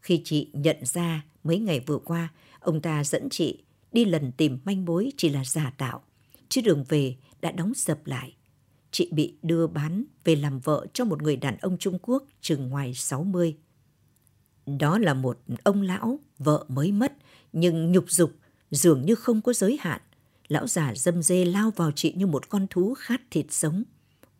Khi 0.00 0.22
chị 0.24 0.50
nhận 0.52 0.76
ra 0.82 1.24
mấy 1.44 1.58
ngày 1.58 1.80
vừa 1.80 1.98
qua, 1.98 2.28
ông 2.60 2.80
ta 2.80 3.04
dẫn 3.04 3.28
chị 3.30 3.64
đi 3.94 4.04
lần 4.04 4.32
tìm 4.32 4.58
manh 4.64 4.84
mối 4.84 5.12
chỉ 5.16 5.28
là 5.28 5.44
giả 5.44 5.72
tạo, 5.78 6.02
chứ 6.48 6.60
đường 6.60 6.84
về 6.88 7.16
đã 7.40 7.52
đóng 7.52 7.74
sập 7.74 8.06
lại. 8.06 8.36
Chị 8.90 9.08
bị 9.12 9.34
đưa 9.42 9.66
bán 9.66 10.04
về 10.24 10.36
làm 10.36 10.60
vợ 10.60 10.86
cho 10.92 11.04
một 11.04 11.22
người 11.22 11.36
đàn 11.36 11.56
ông 11.56 11.78
Trung 11.78 11.98
Quốc 12.02 12.24
chừng 12.40 12.68
ngoài 12.68 12.94
60. 12.94 13.56
Đó 14.66 14.98
là 14.98 15.14
một 15.14 15.38
ông 15.62 15.82
lão, 15.82 16.20
vợ 16.38 16.64
mới 16.68 16.92
mất, 16.92 17.12
nhưng 17.52 17.92
nhục 17.92 18.10
dục 18.10 18.32
dường 18.70 19.06
như 19.06 19.14
không 19.14 19.40
có 19.42 19.52
giới 19.52 19.78
hạn. 19.80 20.00
Lão 20.48 20.66
già 20.66 20.92
dâm 20.96 21.22
dê 21.22 21.44
lao 21.44 21.70
vào 21.76 21.92
chị 21.92 22.12
như 22.16 22.26
một 22.26 22.48
con 22.48 22.66
thú 22.70 22.94
khát 22.94 23.20
thịt 23.30 23.46
sống. 23.50 23.84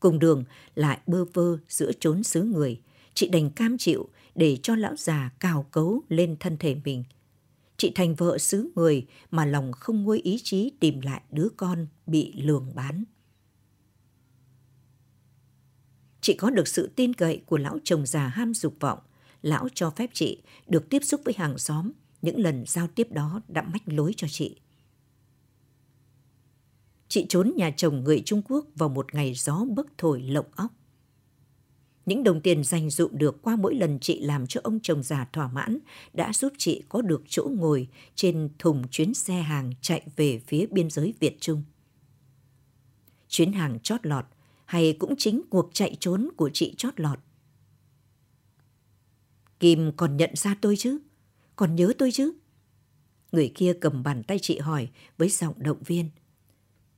Cùng 0.00 0.18
đường 0.18 0.44
lại 0.74 0.98
bơ 1.06 1.24
vơ 1.24 1.58
giữa 1.68 1.92
trốn 2.00 2.22
xứ 2.22 2.42
người. 2.42 2.80
Chị 3.14 3.28
đành 3.28 3.50
cam 3.50 3.78
chịu 3.78 4.08
để 4.34 4.58
cho 4.62 4.76
lão 4.76 4.96
già 4.96 5.30
cào 5.40 5.66
cấu 5.70 6.02
lên 6.08 6.36
thân 6.40 6.56
thể 6.56 6.76
mình. 6.84 7.04
Chị 7.76 7.92
thành 7.94 8.14
vợ 8.14 8.38
xứ 8.38 8.72
người 8.74 9.06
mà 9.30 9.46
lòng 9.46 9.72
không 9.72 10.02
nguôi 10.02 10.20
ý 10.20 10.38
chí 10.44 10.72
tìm 10.80 11.00
lại 11.00 11.22
đứa 11.30 11.48
con 11.56 11.86
bị 12.06 12.32
lường 12.36 12.74
bán. 12.74 13.04
Chị 16.20 16.34
có 16.34 16.50
được 16.50 16.68
sự 16.68 16.90
tin 16.96 17.14
cậy 17.14 17.42
của 17.46 17.58
lão 17.58 17.78
chồng 17.84 18.06
già 18.06 18.28
ham 18.28 18.54
dục 18.54 18.76
vọng. 18.80 18.98
Lão 19.42 19.68
cho 19.74 19.90
phép 19.90 20.10
chị 20.12 20.42
được 20.66 20.90
tiếp 20.90 21.04
xúc 21.04 21.20
với 21.24 21.34
hàng 21.38 21.58
xóm. 21.58 21.90
Những 22.22 22.38
lần 22.38 22.64
giao 22.66 22.86
tiếp 22.86 23.08
đó 23.12 23.40
đã 23.48 23.62
mách 23.62 23.82
lối 23.86 24.12
cho 24.16 24.28
chị. 24.30 24.60
Chị 27.08 27.26
trốn 27.28 27.52
nhà 27.56 27.70
chồng 27.76 28.04
người 28.04 28.22
Trung 28.24 28.42
Quốc 28.48 28.66
vào 28.74 28.88
một 28.88 29.14
ngày 29.14 29.34
gió 29.34 29.64
bấc 29.76 29.86
thổi 29.98 30.22
lộng 30.22 30.46
óc. 30.56 30.72
Những 32.06 32.22
đồng 32.24 32.40
tiền 32.40 32.64
dành 32.64 32.90
dụm 32.90 33.10
được 33.12 33.42
qua 33.42 33.56
mỗi 33.56 33.74
lần 33.74 33.98
chị 34.00 34.20
làm 34.20 34.46
cho 34.46 34.60
ông 34.64 34.80
chồng 34.82 35.02
già 35.02 35.28
thỏa 35.32 35.48
mãn 35.48 35.78
đã 36.12 36.32
giúp 36.32 36.52
chị 36.58 36.82
có 36.88 37.02
được 37.02 37.22
chỗ 37.28 37.50
ngồi 37.56 37.88
trên 38.14 38.48
thùng 38.58 38.88
chuyến 38.88 39.14
xe 39.14 39.34
hàng 39.34 39.72
chạy 39.80 40.06
về 40.16 40.40
phía 40.46 40.66
biên 40.70 40.90
giới 40.90 41.14
Việt 41.20 41.36
Trung. 41.40 41.62
Chuyến 43.28 43.52
hàng 43.52 43.78
chót 43.82 44.06
lọt 44.06 44.24
hay 44.64 44.96
cũng 44.98 45.14
chính 45.18 45.42
cuộc 45.50 45.70
chạy 45.72 45.96
trốn 46.00 46.28
của 46.36 46.50
chị 46.52 46.74
chót 46.76 47.00
lọt. 47.00 47.18
Kim 49.60 49.92
còn 49.96 50.16
nhận 50.16 50.30
ra 50.34 50.56
tôi 50.60 50.76
chứ? 50.76 50.98
Còn 51.56 51.74
nhớ 51.76 51.92
tôi 51.98 52.12
chứ? 52.12 52.32
Người 53.32 53.52
kia 53.54 53.72
cầm 53.80 54.02
bàn 54.02 54.22
tay 54.22 54.38
chị 54.42 54.58
hỏi 54.58 54.88
với 55.18 55.28
giọng 55.28 55.54
động 55.58 55.82
viên. 55.86 56.10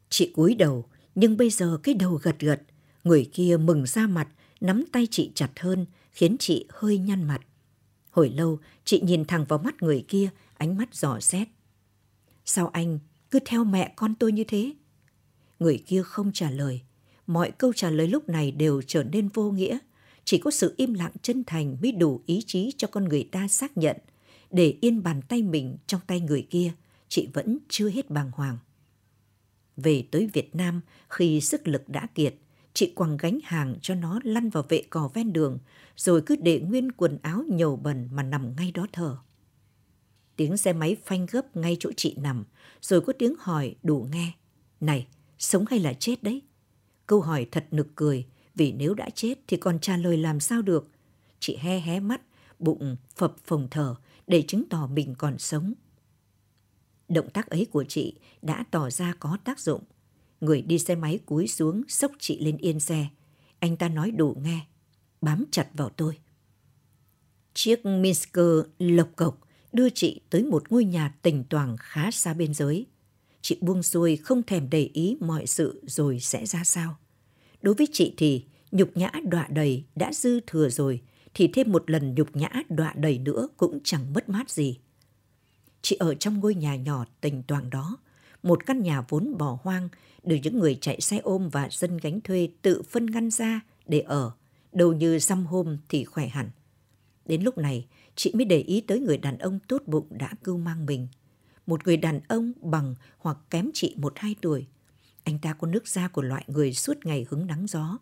Chị 0.08 0.32
cúi 0.34 0.54
đầu, 0.54 0.84
nhưng 1.14 1.36
bây 1.36 1.50
giờ 1.50 1.78
cái 1.82 1.94
đầu 1.94 2.20
gật 2.22 2.38
gật, 2.38 2.62
người 3.04 3.30
kia 3.32 3.56
mừng 3.56 3.86
ra 3.86 4.06
mặt, 4.06 4.28
nắm 4.60 4.84
tay 4.92 5.08
chị 5.10 5.32
chặt 5.34 5.50
hơn, 5.60 5.86
khiến 6.12 6.36
chị 6.38 6.66
hơi 6.68 6.98
nhăn 6.98 7.24
mặt. 7.24 7.40
Hồi 8.10 8.30
lâu, 8.30 8.58
chị 8.84 9.00
nhìn 9.04 9.24
thẳng 9.24 9.44
vào 9.48 9.58
mắt 9.58 9.82
người 9.82 10.04
kia, 10.08 10.30
ánh 10.56 10.76
mắt 10.76 10.94
dò 10.94 11.20
xét. 11.20 11.48
Sao 12.44 12.68
anh 12.68 12.98
cứ 13.30 13.38
theo 13.44 13.64
mẹ 13.64 13.92
con 13.96 14.14
tôi 14.14 14.32
như 14.32 14.44
thế? 14.44 14.72
Người 15.58 15.82
kia 15.86 16.02
không 16.02 16.32
trả 16.32 16.50
lời. 16.50 16.80
Mọi 17.26 17.50
câu 17.50 17.72
trả 17.72 17.90
lời 17.90 18.08
lúc 18.08 18.28
này 18.28 18.50
đều 18.50 18.82
trở 18.82 19.04
nên 19.04 19.28
vô 19.28 19.50
nghĩa. 19.50 19.78
Chỉ 20.24 20.38
có 20.38 20.50
sự 20.50 20.74
im 20.76 20.94
lặng 20.94 21.12
chân 21.22 21.44
thành 21.44 21.76
mới 21.82 21.92
đủ 21.92 22.22
ý 22.26 22.42
chí 22.46 22.72
cho 22.76 22.88
con 22.88 23.04
người 23.04 23.28
ta 23.32 23.48
xác 23.48 23.76
nhận. 23.76 23.96
Để 24.50 24.78
yên 24.80 25.02
bàn 25.02 25.22
tay 25.28 25.42
mình 25.42 25.76
trong 25.86 26.00
tay 26.06 26.20
người 26.20 26.46
kia, 26.50 26.72
chị 27.08 27.28
vẫn 27.32 27.58
chưa 27.68 27.88
hết 27.88 28.10
bàng 28.10 28.30
hoàng. 28.34 28.58
Về 29.76 30.04
tới 30.10 30.30
Việt 30.32 30.54
Nam 30.54 30.80
khi 31.08 31.40
sức 31.40 31.68
lực 31.68 31.88
đã 31.88 32.06
kiệt, 32.14 32.34
chị 32.76 32.92
quẳng 32.94 33.16
gánh 33.16 33.38
hàng 33.44 33.76
cho 33.82 33.94
nó 33.94 34.20
lăn 34.24 34.50
vào 34.50 34.64
vệ 34.68 34.82
cỏ 34.90 35.10
ven 35.14 35.32
đường, 35.32 35.58
rồi 35.96 36.22
cứ 36.26 36.36
để 36.36 36.60
nguyên 36.60 36.92
quần 36.92 37.18
áo 37.22 37.44
nhầu 37.48 37.76
bẩn 37.76 38.08
mà 38.12 38.22
nằm 38.22 38.56
ngay 38.56 38.72
đó 38.72 38.86
thở. 38.92 39.16
Tiếng 40.36 40.56
xe 40.56 40.72
máy 40.72 40.96
phanh 41.04 41.26
gấp 41.30 41.56
ngay 41.56 41.76
chỗ 41.80 41.90
chị 41.96 42.14
nằm, 42.18 42.44
rồi 42.80 43.00
có 43.00 43.12
tiếng 43.18 43.34
hỏi 43.38 43.74
đủ 43.82 44.08
nghe. 44.12 44.32
Này, 44.80 45.06
sống 45.38 45.64
hay 45.70 45.78
là 45.78 45.92
chết 45.92 46.22
đấy? 46.22 46.42
Câu 47.06 47.20
hỏi 47.20 47.46
thật 47.50 47.66
nực 47.70 47.86
cười, 47.94 48.26
vì 48.54 48.72
nếu 48.72 48.94
đã 48.94 49.10
chết 49.10 49.34
thì 49.48 49.56
còn 49.56 49.78
trả 49.78 49.96
lời 49.96 50.16
làm 50.16 50.40
sao 50.40 50.62
được. 50.62 50.90
Chị 51.40 51.56
he 51.56 51.80
hé 51.80 52.00
mắt, 52.00 52.20
bụng 52.58 52.96
phập 53.16 53.36
phồng 53.44 53.68
thở 53.70 53.94
để 54.26 54.44
chứng 54.48 54.68
tỏ 54.70 54.86
mình 54.86 55.14
còn 55.18 55.38
sống. 55.38 55.72
Động 57.08 57.30
tác 57.30 57.46
ấy 57.50 57.66
của 57.72 57.84
chị 57.84 58.18
đã 58.42 58.64
tỏ 58.70 58.90
ra 58.90 59.14
có 59.20 59.38
tác 59.44 59.60
dụng. 59.60 59.82
Người 60.40 60.62
đi 60.62 60.78
xe 60.78 60.94
máy 60.94 61.18
cúi 61.26 61.48
xuống 61.48 61.82
xốc 61.88 62.12
chị 62.18 62.40
lên 62.40 62.56
yên 62.56 62.80
xe. 62.80 63.06
Anh 63.58 63.76
ta 63.76 63.88
nói 63.88 64.10
đủ 64.10 64.36
nghe, 64.42 64.60
bám 65.20 65.44
chặt 65.50 65.68
vào 65.74 65.88
tôi. 65.88 66.18
Chiếc 67.54 67.86
Minsker 67.86 68.64
lộc 68.78 69.08
cộc 69.16 69.40
đưa 69.72 69.90
chị 69.90 70.20
tới 70.30 70.44
một 70.44 70.72
ngôi 70.72 70.84
nhà 70.84 71.14
tỉnh 71.22 71.44
toàn 71.50 71.76
khá 71.78 72.10
xa 72.10 72.34
biên 72.34 72.54
giới. 72.54 72.86
Chị 73.42 73.58
buông 73.60 73.82
xuôi 73.82 74.16
không 74.16 74.42
thèm 74.42 74.70
để 74.70 74.90
ý 74.92 75.16
mọi 75.20 75.46
sự 75.46 75.82
rồi 75.86 76.20
sẽ 76.20 76.46
ra 76.46 76.64
sao. 76.64 76.96
Đối 77.62 77.74
với 77.74 77.86
chị 77.92 78.14
thì 78.16 78.44
nhục 78.72 78.96
nhã 78.96 79.10
đọa 79.30 79.46
đầy 79.50 79.84
đã 79.94 80.12
dư 80.12 80.40
thừa 80.46 80.68
rồi 80.68 81.02
thì 81.34 81.48
thêm 81.48 81.72
một 81.72 81.90
lần 81.90 82.14
nhục 82.14 82.36
nhã 82.36 82.50
đọa 82.68 82.94
đầy 82.96 83.18
nữa 83.18 83.48
cũng 83.56 83.78
chẳng 83.84 84.12
mất 84.12 84.28
mát 84.28 84.50
gì. 84.50 84.78
Chị 85.82 85.96
ở 85.96 86.14
trong 86.14 86.40
ngôi 86.40 86.54
nhà 86.54 86.76
nhỏ 86.76 87.04
tình 87.20 87.42
toàn 87.42 87.70
đó, 87.70 87.96
một 88.42 88.66
căn 88.66 88.82
nhà 88.82 89.00
vốn 89.08 89.38
bỏ 89.38 89.58
hoang 89.62 89.88
được 90.22 90.36
những 90.42 90.58
người 90.58 90.78
chạy 90.80 91.00
xe 91.00 91.18
ôm 91.18 91.48
và 91.48 91.68
dân 91.70 91.96
gánh 91.96 92.20
thuê 92.20 92.48
tự 92.62 92.82
phân 92.82 93.06
ngăn 93.06 93.30
ra 93.30 93.60
để 93.86 94.00
ở, 94.00 94.32
đâu 94.72 94.92
như 94.92 95.18
dăm 95.18 95.46
hôm 95.46 95.78
thì 95.88 96.04
khỏe 96.04 96.28
hẳn. 96.28 96.50
Đến 97.24 97.42
lúc 97.42 97.58
này, 97.58 97.86
chị 98.14 98.32
mới 98.34 98.44
để 98.44 98.60
ý 98.60 98.80
tới 98.80 99.00
người 99.00 99.18
đàn 99.18 99.38
ông 99.38 99.58
tốt 99.68 99.82
bụng 99.86 100.06
đã 100.10 100.32
cưu 100.44 100.58
mang 100.58 100.86
mình. 100.86 101.08
Một 101.66 101.86
người 101.86 101.96
đàn 101.96 102.20
ông 102.28 102.52
bằng 102.62 102.94
hoặc 103.18 103.38
kém 103.50 103.70
chị 103.74 103.94
một 103.98 104.12
hai 104.16 104.34
tuổi. 104.40 104.66
Anh 105.24 105.38
ta 105.38 105.52
có 105.52 105.66
nước 105.66 105.88
da 105.88 106.08
của 106.08 106.22
loại 106.22 106.44
người 106.46 106.72
suốt 106.72 107.06
ngày 107.06 107.26
hứng 107.30 107.46
nắng 107.46 107.66
gió. 107.66 107.98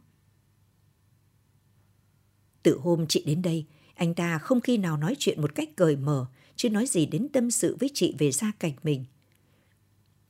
Từ 2.63 2.79
hôm 2.79 3.07
chị 3.07 3.23
đến 3.27 3.43
đây, 3.43 3.67
anh 3.95 4.15
ta 4.15 4.39
không 4.39 4.61
khi 4.61 4.77
nào 4.77 4.97
nói 4.97 5.17
chuyện 5.19 5.41
một 5.41 5.55
cách 5.55 5.69
cởi 5.77 5.97
mở, 5.97 6.27
chứ 6.57 6.71
nói 6.71 6.87
gì 6.87 7.07
đến 7.07 7.29
tâm 7.29 7.51
sự 7.51 7.77
với 7.81 7.91
chị 7.95 8.15
về 8.19 8.31
gia 8.31 8.53
cảnh 8.59 8.73
mình. 8.83 9.05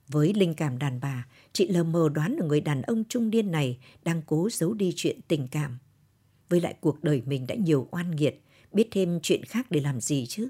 Với 0.09 0.35
linh 0.35 0.55
cảm 0.55 0.79
đàn 0.79 1.01
bà, 1.01 1.27
chị 1.53 1.69
lờ 1.69 1.85
mờ 1.85 2.09
đoán 2.15 2.37
là 2.37 2.47
người 2.47 2.61
đàn 2.61 2.83
ông 2.83 3.05
trung 3.09 3.31
niên 3.31 3.51
này 3.51 3.79
đang 4.03 4.23
cố 4.27 4.49
giấu 4.53 4.75
đi 4.75 4.93
chuyện 4.97 5.21
tình 5.29 5.49
cảm. 5.49 5.79
Với 6.49 6.61
lại 6.61 6.75
cuộc 6.81 7.05
đời 7.05 7.23
mình 7.27 7.47
đã 7.47 7.55
nhiều 7.55 7.89
oan 7.91 8.11
nghiệt, 8.17 8.43
biết 8.73 8.89
thêm 8.91 9.21
chuyện 9.23 9.45
khác 9.45 9.67
để 9.71 9.81
làm 9.81 10.01
gì 10.01 10.27
chứ? 10.27 10.49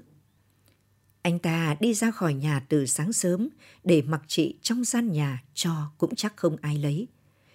Anh 1.21 1.39
ta 1.39 1.75
đi 1.79 1.93
ra 1.93 2.11
khỏi 2.11 2.33
nhà 2.33 2.59
từ 2.69 2.85
sáng 2.85 3.13
sớm 3.13 3.49
để 3.83 4.01
mặc 4.01 4.21
chị 4.27 4.57
trong 4.61 4.83
gian 4.83 5.11
nhà 5.11 5.43
cho 5.53 5.91
cũng 5.97 6.15
chắc 6.15 6.37
không 6.37 6.57
ai 6.61 6.77
lấy. 6.77 7.07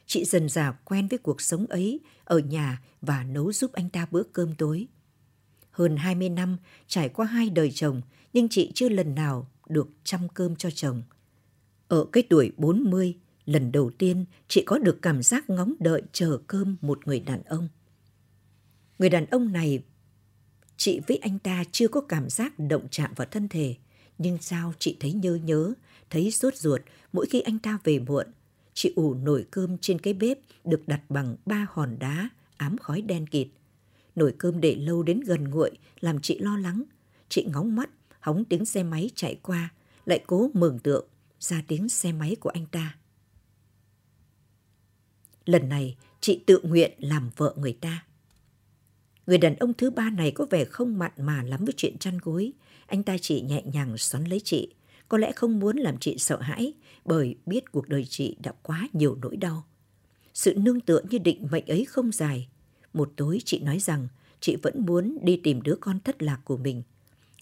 Chị 0.06 0.24
dần 0.24 0.48
dà 0.48 0.72
quen 0.84 1.08
với 1.08 1.18
cuộc 1.18 1.40
sống 1.40 1.66
ấy 1.66 2.00
ở 2.24 2.38
nhà 2.38 2.82
và 3.00 3.24
nấu 3.24 3.52
giúp 3.52 3.72
anh 3.72 3.90
ta 3.90 4.06
bữa 4.10 4.22
cơm 4.22 4.54
tối. 4.54 4.86
Hơn 5.70 5.96
20 5.96 6.28
năm 6.28 6.56
trải 6.86 7.08
qua 7.08 7.26
hai 7.26 7.50
đời 7.50 7.70
chồng 7.70 8.00
nhưng 8.32 8.48
chị 8.48 8.72
chưa 8.74 8.88
lần 8.88 9.14
nào 9.14 9.50
được 9.68 9.88
chăm 10.04 10.28
cơm 10.28 10.56
cho 10.56 10.70
chồng. 10.70 11.02
Ở 11.90 12.06
cái 12.12 12.22
tuổi 12.22 12.52
40, 12.56 13.14
lần 13.46 13.72
đầu 13.72 13.90
tiên 13.98 14.24
chị 14.48 14.62
có 14.66 14.78
được 14.78 14.98
cảm 15.02 15.22
giác 15.22 15.50
ngóng 15.50 15.74
đợi 15.78 16.02
chờ 16.12 16.38
cơm 16.46 16.76
một 16.80 17.06
người 17.06 17.20
đàn 17.20 17.42
ông. 17.42 17.68
Người 18.98 19.08
đàn 19.08 19.26
ông 19.26 19.52
này, 19.52 19.82
chị 20.76 21.00
với 21.06 21.16
anh 21.16 21.38
ta 21.38 21.64
chưa 21.72 21.88
có 21.88 22.00
cảm 22.00 22.30
giác 22.30 22.58
động 22.58 22.88
chạm 22.90 23.10
vào 23.16 23.26
thân 23.30 23.48
thể, 23.48 23.74
nhưng 24.18 24.38
sao 24.40 24.72
chị 24.78 24.96
thấy 25.00 25.12
nhớ 25.12 25.34
nhớ, 25.34 25.72
thấy 26.10 26.30
sốt 26.30 26.56
ruột 26.56 26.80
mỗi 27.12 27.26
khi 27.26 27.40
anh 27.40 27.58
ta 27.58 27.78
về 27.84 27.98
muộn. 27.98 28.26
Chị 28.74 28.92
ủ 28.96 29.14
nồi 29.14 29.46
cơm 29.50 29.78
trên 29.78 29.98
cái 29.98 30.14
bếp 30.14 30.38
được 30.64 30.88
đặt 30.88 31.00
bằng 31.08 31.36
ba 31.46 31.66
hòn 31.70 31.96
đá 31.98 32.28
ám 32.56 32.78
khói 32.78 33.02
đen 33.02 33.26
kịt. 33.26 33.48
Nồi 34.16 34.34
cơm 34.38 34.60
để 34.60 34.74
lâu 34.74 35.02
đến 35.02 35.20
gần 35.20 35.44
nguội 35.44 35.70
làm 36.00 36.20
chị 36.20 36.38
lo 36.38 36.56
lắng. 36.56 36.82
Chị 37.28 37.46
ngóng 37.52 37.76
mắt, 37.76 37.90
hóng 38.20 38.44
tiếng 38.44 38.64
xe 38.64 38.82
máy 38.82 39.10
chạy 39.14 39.38
qua, 39.42 39.72
lại 40.06 40.24
cố 40.26 40.50
mường 40.54 40.78
tượng 40.78 41.06
ra 41.40 41.62
tiếng 41.68 41.88
xe 41.88 42.12
máy 42.12 42.36
của 42.40 42.50
anh 42.50 42.66
ta. 42.66 42.96
Lần 45.44 45.68
này, 45.68 45.96
chị 46.20 46.40
tự 46.46 46.60
nguyện 46.62 46.92
làm 46.98 47.30
vợ 47.36 47.54
người 47.58 47.72
ta. 47.80 48.04
Người 49.26 49.38
đàn 49.38 49.56
ông 49.56 49.74
thứ 49.74 49.90
ba 49.90 50.10
này 50.10 50.30
có 50.30 50.46
vẻ 50.50 50.64
không 50.64 50.98
mặn 50.98 51.12
mà 51.16 51.42
lắm 51.42 51.64
với 51.64 51.74
chuyện 51.76 51.98
chăn 51.98 52.18
gối. 52.18 52.52
Anh 52.86 53.02
ta 53.02 53.16
chỉ 53.18 53.40
nhẹ 53.40 53.62
nhàng 53.62 53.98
xoắn 53.98 54.24
lấy 54.24 54.40
chị. 54.40 54.74
Có 55.08 55.18
lẽ 55.18 55.32
không 55.32 55.58
muốn 55.58 55.76
làm 55.76 55.98
chị 55.98 56.18
sợ 56.18 56.40
hãi 56.40 56.72
bởi 57.04 57.36
biết 57.46 57.72
cuộc 57.72 57.88
đời 57.88 58.06
chị 58.08 58.36
đã 58.42 58.52
quá 58.62 58.88
nhiều 58.92 59.18
nỗi 59.22 59.36
đau. 59.36 59.64
Sự 60.34 60.54
nương 60.54 60.80
tựa 60.80 61.00
như 61.10 61.18
định 61.18 61.48
mệnh 61.50 61.66
ấy 61.66 61.84
không 61.84 62.12
dài. 62.12 62.48
Một 62.92 63.12
tối 63.16 63.38
chị 63.44 63.60
nói 63.60 63.78
rằng 63.78 64.08
chị 64.40 64.56
vẫn 64.62 64.86
muốn 64.86 65.18
đi 65.22 65.40
tìm 65.42 65.62
đứa 65.62 65.74
con 65.80 66.00
thất 66.00 66.22
lạc 66.22 66.40
của 66.44 66.56
mình. 66.56 66.82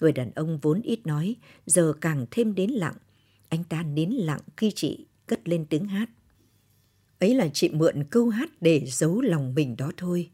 Người 0.01 0.13
đàn 0.13 0.31
ông 0.35 0.59
vốn 0.63 0.83
ít 0.83 1.07
nói, 1.07 1.37
giờ 1.67 1.93
càng 2.01 2.27
thêm 2.31 2.55
đến 2.55 2.71
lặng. 2.71 2.95
Anh 3.49 3.65
ta 3.65 3.83
nín 3.83 4.11
lặng 4.11 4.41
khi 4.57 4.73
chị 4.75 5.07
cất 5.27 5.49
lên 5.49 5.67
tiếng 5.67 5.85
hát. 5.85 6.11
Ấy 7.19 7.35
là 7.35 7.49
chị 7.49 7.69
mượn 7.69 8.05
câu 8.11 8.29
hát 8.29 8.51
để 8.63 8.83
giấu 8.87 9.21
lòng 9.21 9.55
mình 9.55 9.77
đó 9.77 9.91
thôi. 9.97 10.31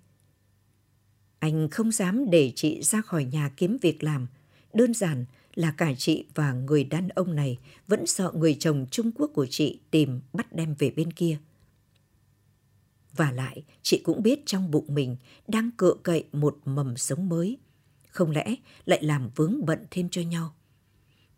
Anh 1.39 1.69
không 1.71 1.93
dám 1.93 2.31
để 2.31 2.53
chị 2.55 2.83
ra 2.83 3.01
khỏi 3.01 3.25
nhà 3.25 3.51
kiếm 3.57 3.77
việc 3.83 4.03
làm. 4.03 4.27
đơn 4.73 4.95
giản 4.95 5.25
là 5.55 5.71
cả 5.71 5.95
chị 5.99 6.27
và 6.35 6.53
người 6.53 6.85
đàn 6.85 7.09
ông 7.09 7.35
này 7.35 7.59
vẫn 7.89 8.07
sợ 8.07 8.33
người 8.35 8.57
chồng 8.61 8.87
Trung 8.91 9.11
Quốc 9.13 9.31
của 9.35 9.47
chị 9.51 9.81
tìm 9.91 10.21
bắt 10.33 10.53
đem 10.53 10.75
về 10.79 10.91
bên 10.91 11.13
kia. 11.13 11.39
Và 13.17 13.33
lại, 13.33 13.65
chị 13.83 14.01
cũng 14.05 14.23
biết 14.23 14.41
trong 14.47 14.71
bụng 14.71 14.87
mình 14.89 15.17
đang 15.49 15.71
cựa 15.77 15.95
cậy 16.03 16.25
một 16.33 16.59
mầm 16.65 16.97
sống 16.97 17.29
mới. 17.29 17.59
Không 18.09 18.31
lẽ 18.31 18.55
lại 18.85 19.03
làm 19.03 19.31
vướng 19.37 19.67
bận 19.67 19.79
thêm 19.91 20.09
cho 20.09 20.23
nhau? 20.23 20.55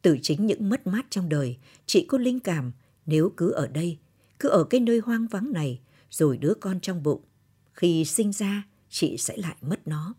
Từ 0.02 0.18
chính 0.22 0.46
những 0.46 0.68
mất 0.68 0.86
mát 0.86 1.06
trong 1.10 1.28
đời, 1.28 1.56
chị 1.86 2.06
có 2.08 2.18
linh 2.18 2.40
cảm 2.40 2.72
nếu 3.06 3.32
cứ 3.36 3.50
ở 3.50 3.66
đây, 3.66 3.98
cứ 4.38 4.48
ở 4.48 4.64
cái 4.64 4.80
nơi 4.80 4.98
hoang 4.98 5.26
vắng 5.26 5.52
này, 5.52 5.80
rồi 6.10 6.38
đứa 6.38 6.54
con 6.60 6.80
trong 6.80 7.02
bụng, 7.02 7.22
khi 7.72 8.04
sinh 8.04 8.32
ra, 8.32 8.66
chị 8.88 9.16
sẽ 9.18 9.36
lại 9.36 9.56
mất 9.60 9.88
nó. 9.88 10.14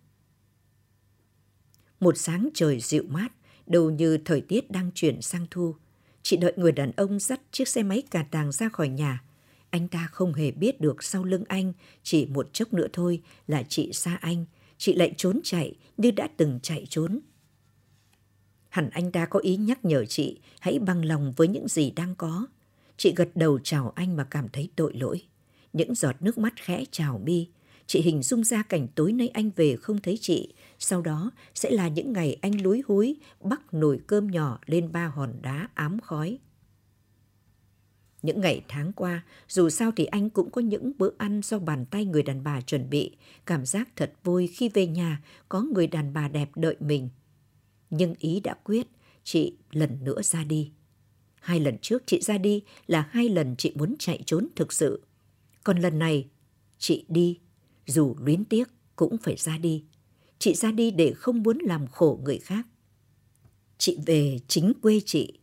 Một 1.99 2.17
sáng 2.17 2.49
trời 2.53 2.79
dịu 2.79 3.03
mát, 3.07 3.29
đầu 3.65 3.89
như 3.89 4.17
thời 4.17 4.41
tiết 4.41 4.71
đang 4.71 4.91
chuyển 4.95 5.21
sang 5.21 5.47
thu. 5.51 5.75
Chị 6.21 6.37
đợi 6.37 6.53
người 6.55 6.71
đàn 6.71 6.91
ông 6.91 7.19
dắt 7.19 7.41
chiếc 7.51 7.67
xe 7.67 7.83
máy 7.83 8.03
cà 8.11 8.23
tàng 8.31 8.51
ra 8.51 8.69
khỏi 8.69 8.89
nhà. 8.89 9.23
Anh 9.69 9.87
ta 9.87 10.09
không 10.11 10.33
hề 10.33 10.51
biết 10.51 10.81
được 10.81 11.03
sau 11.03 11.23
lưng 11.23 11.43
anh, 11.47 11.73
chỉ 12.03 12.25
một 12.25 12.53
chốc 12.53 12.73
nữa 12.73 12.87
thôi 12.93 13.21
là 13.47 13.63
chị 13.63 13.93
xa 13.93 14.15
anh. 14.21 14.45
Chị 14.77 14.93
lại 14.93 15.13
trốn 15.17 15.39
chạy 15.43 15.75
như 15.97 16.11
đã 16.11 16.27
từng 16.37 16.59
chạy 16.63 16.85
trốn. 16.89 17.19
Hẳn 18.69 18.89
anh 18.89 19.11
ta 19.11 19.25
có 19.25 19.39
ý 19.39 19.55
nhắc 19.55 19.85
nhở 19.85 20.05
chị 20.05 20.39
hãy 20.59 20.79
bằng 20.79 21.05
lòng 21.05 21.33
với 21.37 21.47
những 21.47 21.67
gì 21.67 21.91
đang 21.91 22.15
có. 22.15 22.47
Chị 22.97 23.13
gật 23.15 23.29
đầu 23.35 23.59
chào 23.63 23.89
anh 23.95 24.15
mà 24.15 24.23
cảm 24.23 24.49
thấy 24.49 24.69
tội 24.75 24.93
lỗi. 24.93 25.21
Những 25.73 25.95
giọt 25.95 26.15
nước 26.19 26.37
mắt 26.37 26.53
khẽ 26.55 26.83
trào 26.91 27.21
mi. 27.25 27.47
Chị 27.87 28.01
hình 28.01 28.23
dung 28.23 28.43
ra 28.43 28.63
cảnh 28.63 28.87
tối 28.95 29.11
nay 29.11 29.27
anh 29.27 29.51
về 29.55 29.75
không 29.75 30.01
thấy 30.01 30.17
chị. 30.21 30.53
Sau 30.79 31.01
đó 31.01 31.31
sẽ 31.55 31.71
là 31.71 31.87
những 31.87 32.13
ngày 32.13 32.37
anh 32.41 32.61
lúi 32.61 32.83
húi 32.87 33.17
bắt 33.41 33.73
nồi 33.73 33.99
cơm 34.07 34.27
nhỏ 34.27 34.59
lên 34.65 34.91
ba 34.91 35.07
hòn 35.07 35.33
đá 35.41 35.69
ám 35.73 35.99
khói. 35.99 36.39
Những 38.21 38.41
ngày 38.41 38.61
tháng 38.67 38.93
qua, 38.93 39.23
dù 39.47 39.69
sao 39.69 39.91
thì 39.95 40.05
anh 40.05 40.29
cũng 40.29 40.51
có 40.51 40.61
những 40.61 40.91
bữa 40.97 41.09
ăn 41.17 41.41
do 41.43 41.59
bàn 41.59 41.85
tay 41.85 42.05
người 42.05 42.23
đàn 42.23 42.43
bà 42.43 42.61
chuẩn 42.61 42.89
bị. 42.89 43.15
Cảm 43.45 43.65
giác 43.65 43.89
thật 43.95 44.13
vui 44.23 44.47
khi 44.47 44.69
về 44.69 44.87
nhà 44.87 45.21
có 45.49 45.61
người 45.61 45.87
đàn 45.87 46.13
bà 46.13 46.27
đẹp 46.27 46.49
đợi 46.55 46.75
mình. 46.79 47.09
Nhưng 47.89 48.15
ý 48.19 48.39
đã 48.39 48.53
quyết, 48.63 48.87
chị 49.23 49.53
lần 49.71 50.03
nữa 50.03 50.21
ra 50.21 50.43
đi. 50.43 50.71
Hai 51.39 51.59
lần 51.59 51.77
trước 51.81 52.03
chị 52.05 52.21
ra 52.21 52.37
đi 52.37 52.63
là 52.87 53.09
hai 53.11 53.29
lần 53.29 53.55
chị 53.57 53.71
muốn 53.75 53.95
chạy 53.99 54.23
trốn 54.25 54.47
thực 54.55 54.73
sự. 54.73 55.01
Còn 55.63 55.79
lần 55.79 55.99
này, 55.99 56.27
chị 56.77 57.05
đi, 57.07 57.39
dù 57.85 58.15
luyến 58.19 58.45
tiếc 58.45 58.67
cũng 58.95 59.17
phải 59.17 59.35
ra 59.35 59.57
đi. 59.57 59.83
Chị 60.39 60.53
ra 60.53 60.71
đi 60.71 60.91
để 60.91 61.13
không 61.13 61.43
muốn 61.43 61.57
làm 61.57 61.87
khổ 61.87 62.19
người 62.23 62.37
khác. 62.37 62.67
Chị 63.77 63.97
về 64.05 64.39
chính 64.47 64.73
quê 64.81 65.01
chị. 65.05 65.39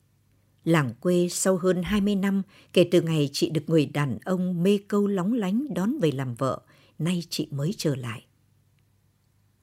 Làng 0.64 0.94
quê 1.00 1.28
sau 1.30 1.57
hơn 1.57 1.83
20 1.83 2.14
năm 2.14 2.42
kể 2.72 2.88
từ 2.90 3.02
ngày 3.02 3.30
chị 3.33 3.50
được 3.50 3.62
người 3.66 3.87
đàn 3.87 4.18
ông 4.24 4.62
mê 4.62 4.78
câu 4.88 5.07
lóng 5.07 5.33
lánh 5.33 5.66
đón 5.74 5.98
về 5.98 6.11
làm 6.11 6.35
vợ, 6.35 6.61
nay 6.98 7.22
chị 7.30 7.48
mới 7.50 7.74
trở 7.76 7.94
lại. 7.94 8.24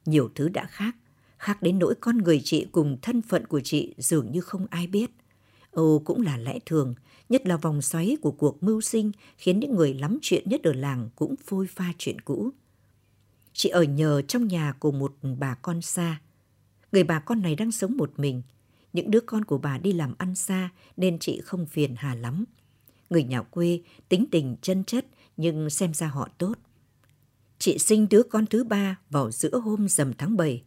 Nhiều 0.05 0.29
thứ 0.35 0.49
đã 0.49 0.65
khác, 0.65 0.95
khác 1.41 1.61
đến 1.61 1.79
nỗi 1.79 1.95
con 2.01 2.17
người 2.17 2.41
chị 2.43 2.65
cùng 2.71 2.97
thân 3.01 3.21
phận 3.21 3.47
của 3.47 3.59
chị 3.59 3.93
dường 3.97 4.31
như 4.31 4.41
không 4.41 4.67
ai 4.69 4.87
biết. 4.87 5.11
Âu 5.71 6.01
cũng 6.05 6.21
là 6.21 6.37
lẽ 6.37 6.59
thường, 6.65 6.93
nhất 7.29 7.47
là 7.47 7.57
vòng 7.57 7.81
xoáy 7.81 8.17
của 8.21 8.31
cuộc 8.31 8.63
mưu 8.63 8.81
sinh 8.81 9.11
khiến 9.37 9.59
những 9.59 9.75
người 9.75 9.93
lắm 9.93 10.17
chuyện 10.21 10.49
nhất 10.49 10.63
ở 10.63 10.73
làng 10.73 11.09
cũng 11.15 11.35
phôi 11.45 11.67
pha 11.67 11.93
chuyện 11.97 12.21
cũ. 12.21 12.49
Chị 13.53 13.69
ở 13.69 13.83
nhờ 13.83 14.21
trong 14.21 14.47
nhà 14.47 14.73
của 14.79 14.91
một 14.91 15.13
bà 15.39 15.55
con 15.55 15.81
xa. 15.81 16.21
Người 16.91 17.03
bà 17.03 17.19
con 17.19 17.41
này 17.41 17.55
đang 17.55 17.71
sống 17.71 17.97
một 17.97 18.11
mình. 18.17 18.41
Những 18.93 19.11
đứa 19.11 19.19
con 19.19 19.45
của 19.45 19.57
bà 19.57 19.77
đi 19.77 19.93
làm 19.93 20.13
ăn 20.17 20.35
xa 20.35 20.69
nên 20.97 21.19
chị 21.19 21.41
không 21.41 21.65
phiền 21.65 21.95
hà 21.97 22.15
lắm. 22.15 22.45
Người 23.09 23.23
nhà 23.23 23.41
quê 23.41 23.81
tính 24.09 24.25
tình 24.31 24.55
chân 24.61 24.83
chất 24.83 25.05
nhưng 25.37 25.69
xem 25.69 25.93
ra 25.93 26.07
họ 26.07 26.29
tốt. 26.37 26.53
Chị 27.59 27.77
sinh 27.77 28.07
đứa 28.09 28.23
con 28.23 28.45
thứ 28.45 28.63
ba 28.63 28.99
vào 29.09 29.31
giữa 29.31 29.59
hôm 29.59 29.87
rằm 29.87 30.13
tháng 30.13 30.37
7. 30.37 30.63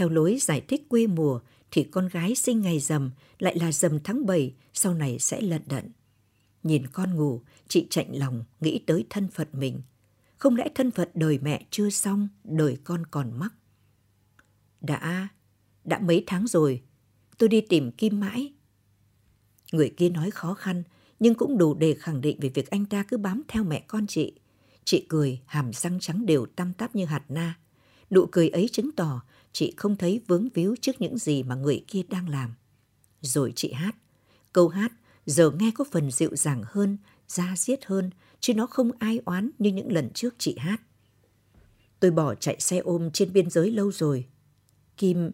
Theo 0.00 0.08
lối 0.08 0.38
giải 0.40 0.60
thích 0.68 0.88
quê 0.88 1.06
mùa 1.06 1.40
thì 1.70 1.84
con 1.84 2.08
gái 2.08 2.34
sinh 2.34 2.60
ngày 2.60 2.80
rằm 2.80 3.10
lại 3.38 3.58
là 3.58 3.72
rằm 3.72 3.98
tháng 4.04 4.26
7 4.26 4.54
sau 4.72 4.94
này 4.94 5.18
sẽ 5.18 5.40
lận 5.40 5.62
đận. 5.66 5.92
Nhìn 6.62 6.86
con 6.86 7.14
ngủ, 7.14 7.42
chị 7.68 7.86
chạnh 7.90 8.06
lòng 8.12 8.44
nghĩ 8.60 8.84
tới 8.86 9.06
thân 9.10 9.28
phận 9.28 9.48
mình. 9.52 9.82
Không 10.36 10.56
lẽ 10.56 10.68
thân 10.74 10.90
phận 10.90 11.08
đời 11.14 11.38
mẹ 11.42 11.66
chưa 11.70 11.90
xong, 11.90 12.28
đời 12.44 12.76
con 12.84 13.06
còn 13.10 13.38
mắc? 13.38 13.54
Đã, 14.80 15.28
đã 15.84 15.98
mấy 15.98 16.24
tháng 16.26 16.46
rồi, 16.46 16.82
tôi 17.38 17.48
đi 17.48 17.60
tìm 17.60 17.92
Kim 17.92 18.20
mãi. 18.20 18.52
Người 19.72 19.94
kia 19.96 20.08
nói 20.08 20.30
khó 20.30 20.54
khăn, 20.54 20.82
nhưng 21.18 21.34
cũng 21.34 21.58
đủ 21.58 21.74
để 21.74 21.94
khẳng 21.94 22.20
định 22.20 22.40
về 22.40 22.48
việc 22.48 22.70
anh 22.70 22.86
ta 22.86 23.04
cứ 23.08 23.16
bám 23.16 23.42
theo 23.48 23.64
mẹ 23.64 23.84
con 23.86 24.06
chị. 24.06 24.32
Chị 24.84 25.06
cười, 25.08 25.40
hàm 25.46 25.72
răng 25.72 26.00
trắng 26.00 26.26
đều 26.26 26.46
tăm 26.46 26.72
tắp 26.72 26.94
như 26.94 27.04
hạt 27.04 27.22
na. 27.28 27.58
Nụ 28.10 28.26
cười 28.32 28.48
ấy 28.48 28.68
chứng 28.72 28.90
tỏ 28.92 29.22
chị 29.52 29.74
không 29.76 29.96
thấy 29.96 30.20
vướng 30.26 30.48
víu 30.54 30.76
trước 30.80 31.00
những 31.00 31.18
gì 31.18 31.42
mà 31.42 31.54
người 31.54 31.84
kia 31.88 32.02
đang 32.08 32.28
làm. 32.28 32.54
Rồi 33.20 33.52
chị 33.56 33.72
hát. 33.72 33.96
Câu 34.52 34.68
hát 34.68 34.92
giờ 35.26 35.50
nghe 35.50 35.70
có 35.74 35.84
phần 35.90 36.10
dịu 36.10 36.36
dàng 36.36 36.62
hơn, 36.66 36.96
da 37.28 37.54
diết 37.56 37.84
hơn, 37.84 38.10
chứ 38.40 38.54
nó 38.54 38.66
không 38.66 38.90
ai 38.98 39.20
oán 39.24 39.50
như 39.58 39.72
những 39.72 39.92
lần 39.92 40.10
trước 40.14 40.34
chị 40.38 40.56
hát. 40.58 40.80
Tôi 42.00 42.10
bỏ 42.10 42.34
chạy 42.34 42.56
xe 42.60 42.78
ôm 42.78 43.10
trên 43.10 43.32
biên 43.32 43.50
giới 43.50 43.70
lâu 43.70 43.92
rồi. 43.92 44.26
Kim, 44.96 45.30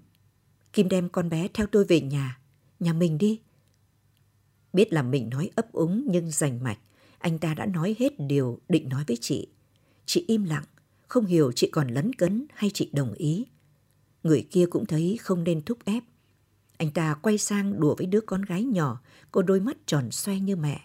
Kim 0.73 0.89
đem 0.89 1.09
con 1.09 1.29
bé 1.29 1.49
theo 1.55 1.67
tôi 1.67 1.85
về 1.85 2.01
nhà, 2.01 2.39
nhà 2.81 2.93
mình 2.93 3.19
đi. 3.19 3.41
Biết 4.73 4.93
là 4.93 5.03
mình 5.03 5.29
nói 5.31 5.51
ấp 5.55 5.73
úng 5.73 6.07
nhưng 6.11 6.31
rành 6.31 6.65
mạch, 6.65 6.79
anh 7.19 7.39
ta 7.39 7.55
đã 7.55 7.67
nói 7.67 7.97
hết 7.99 8.13
điều 8.19 8.61
định 8.69 8.89
nói 8.89 9.05
với 9.07 9.17
chị. 9.21 9.49
Chị 10.07 10.25
im 10.29 10.45
lặng, 10.45 10.65
không 11.09 11.27
hiểu 11.27 11.53
chị 11.53 11.71
còn 11.71 11.89
lấn 11.89 12.13
cấn 12.13 12.47
hay 12.55 12.71
chị 12.75 12.91
đồng 12.93 13.13
ý. 13.13 13.47
Người 14.27 14.47
kia 14.51 14.67
cũng 14.71 14.87
thấy 14.87 15.19
không 15.23 15.45
nên 15.45 15.63
thúc 15.63 15.79
ép. 15.85 16.05
Anh 16.77 16.91
ta 16.91 17.15
quay 17.15 17.39
sang 17.39 17.81
đùa 17.81 17.95
với 17.99 18.07
đứa 18.07 18.21
con 18.21 18.43
gái 18.43 18.65
nhỏ, 18.65 19.01
có 19.33 19.43
đôi 19.43 19.61
mắt 19.61 19.77
tròn 19.87 20.11
xoe 20.11 20.39
như 20.39 20.57
mẹ. 20.57 20.81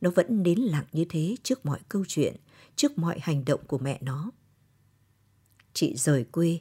Nó 0.00 0.10
vẫn 0.10 0.42
nín 0.42 0.58
lặng 0.58 0.84
như 0.92 1.04
thế 1.08 1.36
trước 1.42 1.66
mọi 1.66 1.78
câu 1.88 2.04
chuyện, 2.08 2.36
trước 2.76 2.98
mọi 2.98 3.18
hành 3.20 3.44
động 3.44 3.60
của 3.66 3.78
mẹ 3.78 3.98
nó. 4.02 4.30
Chị 5.72 5.96
rời 5.96 6.24
quê, 6.24 6.58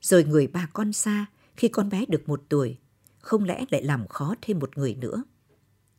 rời 0.00 0.24
người 0.24 0.46
bà 0.46 0.66
con 0.72 0.92
xa 0.92 1.26
khi 1.56 1.68
con 1.68 1.88
bé 1.88 2.04
được 2.08 2.28
một 2.28 2.42
tuổi, 2.48 2.78
không 3.18 3.44
lẽ 3.44 3.64
lại 3.70 3.82
làm 3.82 4.08
khó 4.08 4.34
thêm 4.42 4.58
một 4.58 4.78
người 4.78 4.94
nữa. 4.94 5.22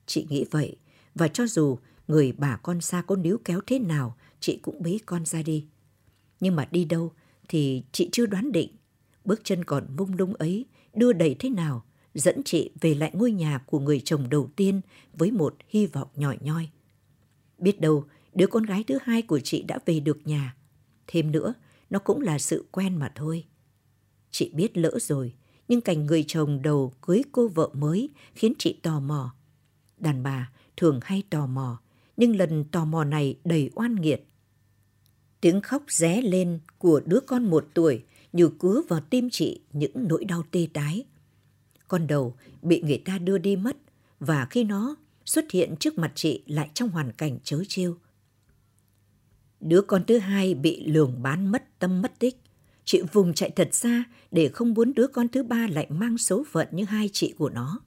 Chị 0.05 0.27
nghĩ 0.29 0.45
vậy, 0.51 0.77
và 1.15 1.27
cho 1.27 1.47
dù 1.47 1.79
người 2.07 2.31
bà 2.31 2.57
con 2.57 2.81
xa 2.81 3.01
có 3.01 3.15
níu 3.15 3.37
kéo 3.45 3.61
thế 3.67 3.79
nào, 3.79 4.17
chị 4.39 4.59
cũng 4.61 4.83
bế 4.83 4.97
con 5.05 5.25
ra 5.25 5.41
đi. 5.41 5.65
Nhưng 6.39 6.55
mà 6.55 6.67
đi 6.71 6.85
đâu 6.85 7.11
thì 7.49 7.83
chị 7.91 8.09
chưa 8.11 8.25
đoán 8.25 8.51
định. 8.51 8.77
Bước 9.27 9.41
chân 9.43 9.63
còn 9.63 9.87
mông 9.97 10.13
lung 10.17 10.33
ấy 10.33 10.65
đưa 10.93 11.13
đẩy 11.13 11.35
thế 11.39 11.49
nào 11.49 11.83
dẫn 12.13 12.43
chị 12.45 12.71
về 12.81 12.95
lại 12.95 13.11
ngôi 13.13 13.31
nhà 13.31 13.57
của 13.65 13.79
người 13.79 14.01
chồng 14.05 14.29
đầu 14.29 14.49
tiên 14.55 14.81
với 15.13 15.31
một 15.31 15.55
hy 15.69 15.85
vọng 15.85 16.07
nhỏ 16.15 16.33
nhoi. 16.39 16.69
Biết 17.57 17.81
đâu, 17.81 18.05
đứa 18.33 18.47
con 18.47 18.63
gái 18.63 18.83
thứ 18.87 18.97
hai 19.03 19.21
của 19.21 19.39
chị 19.39 19.63
đã 19.63 19.79
về 19.85 19.99
được 19.99 20.27
nhà. 20.27 20.55
Thêm 21.07 21.31
nữa, 21.31 21.53
nó 21.89 21.99
cũng 21.99 22.21
là 22.21 22.39
sự 22.39 22.65
quen 22.71 22.95
mà 22.95 23.11
thôi. 23.15 23.45
Chị 24.31 24.51
biết 24.53 24.77
lỡ 24.77 24.97
rồi, 25.01 25.33
nhưng 25.67 25.81
cảnh 25.81 26.05
người 26.05 26.23
chồng 26.27 26.61
đầu 26.61 26.93
cưới 27.01 27.21
cô 27.31 27.47
vợ 27.47 27.69
mới 27.73 28.09
khiến 28.33 28.53
chị 28.57 28.79
tò 28.83 28.99
mò. 28.99 29.35
Đàn 29.97 30.23
bà 30.23 30.51
thường 30.77 30.99
hay 31.03 31.23
tò 31.29 31.47
mò, 31.47 31.81
nhưng 32.17 32.35
lần 32.35 32.63
tò 32.63 32.85
mò 32.85 33.03
này 33.03 33.39
đầy 33.45 33.69
oan 33.75 33.95
nghiệt. 33.95 34.27
Tiếng 35.41 35.61
khóc 35.61 35.83
ré 35.87 36.21
lên 36.21 36.59
của 36.77 37.01
đứa 37.05 37.19
con 37.19 37.43
một 37.43 37.67
tuổi 37.73 38.03
như 38.33 38.49
cứa 38.59 38.81
vào 38.87 38.99
tim 38.99 39.29
chị 39.29 39.61
những 39.73 39.91
nỗi 39.95 40.25
đau 40.25 40.43
tê 40.51 40.67
tái. 40.73 41.05
Con 41.87 42.07
đầu 42.07 42.35
bị 42.61 42.81
người 42.81 43.01
ta 43.05 43.17
đưa 43.17 43.37
đi 43.37 43.55
mất 43.55 43.77
và 44.19 44.47
khi 44.49 44.63
nó 44.63 44.95
xuất 45.25 45.51
hiện 45.51 45.75
trước 45.79 45.97
mặt 45.97 46.11
chị 46.15 46.43
lại 46.47 46.69
trong 46.73 46.89
hoàn 46.89 47.11
cảnh 47.11 47.37
chớ 47.43 47.63
trêu. 47.67 47.97
Đứa 49.59 49.81
con 49.81 50.03
thứ 50.07 50.17
hai 50.17 50.53
bị 50.53 50.85
lường 50.85 51.23
bán 51.23 51.51
mất 51.51 51.79
tâm 51.79 52.01
mất 52.01 52.19
tích. 52.19 52.41
Chị 52.85 53.01
vùng 53.13 53.33
chạy 53.33 53.49
thật 53.49 53.69
xa 53.71 54.03
để 54.31 54.49
không 54.49 54.73
muốn 54.73 54.93
đứa 54.93 55.07
con 55.07 55.27
thứ 55.27 55.43
ba 55.43 55.67
lại 55.71 55.87
mang 55.89 56.17
số 56.17 56.45
phận 56.51 56.67
như 56.71 56.83
hai 56.83 57.09
chị 57.13 57.33
của 57.37 57.49
nó. 57.49 57.79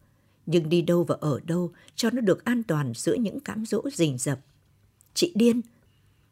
Nhưng 0.47 0.69
đi 0.69 0.83
đâu 0.83 1.05
và 1.05 1.17
ở 1.21 1.41
đâu 1.47 1.73
cho 1.97 2.11
nó 2.11 2.21
được 2.21 2.45
an 2.45 2.63
toàn 2.63 2.93
giữa 2.97 3.15
những 3.15 3.41
cám 3.41 3.67
dỗ 3.67 3.83
rình 3.93 4.19
rập. 4.19 4.41
Chị 5.15 5.33
điên. 5.35 5.61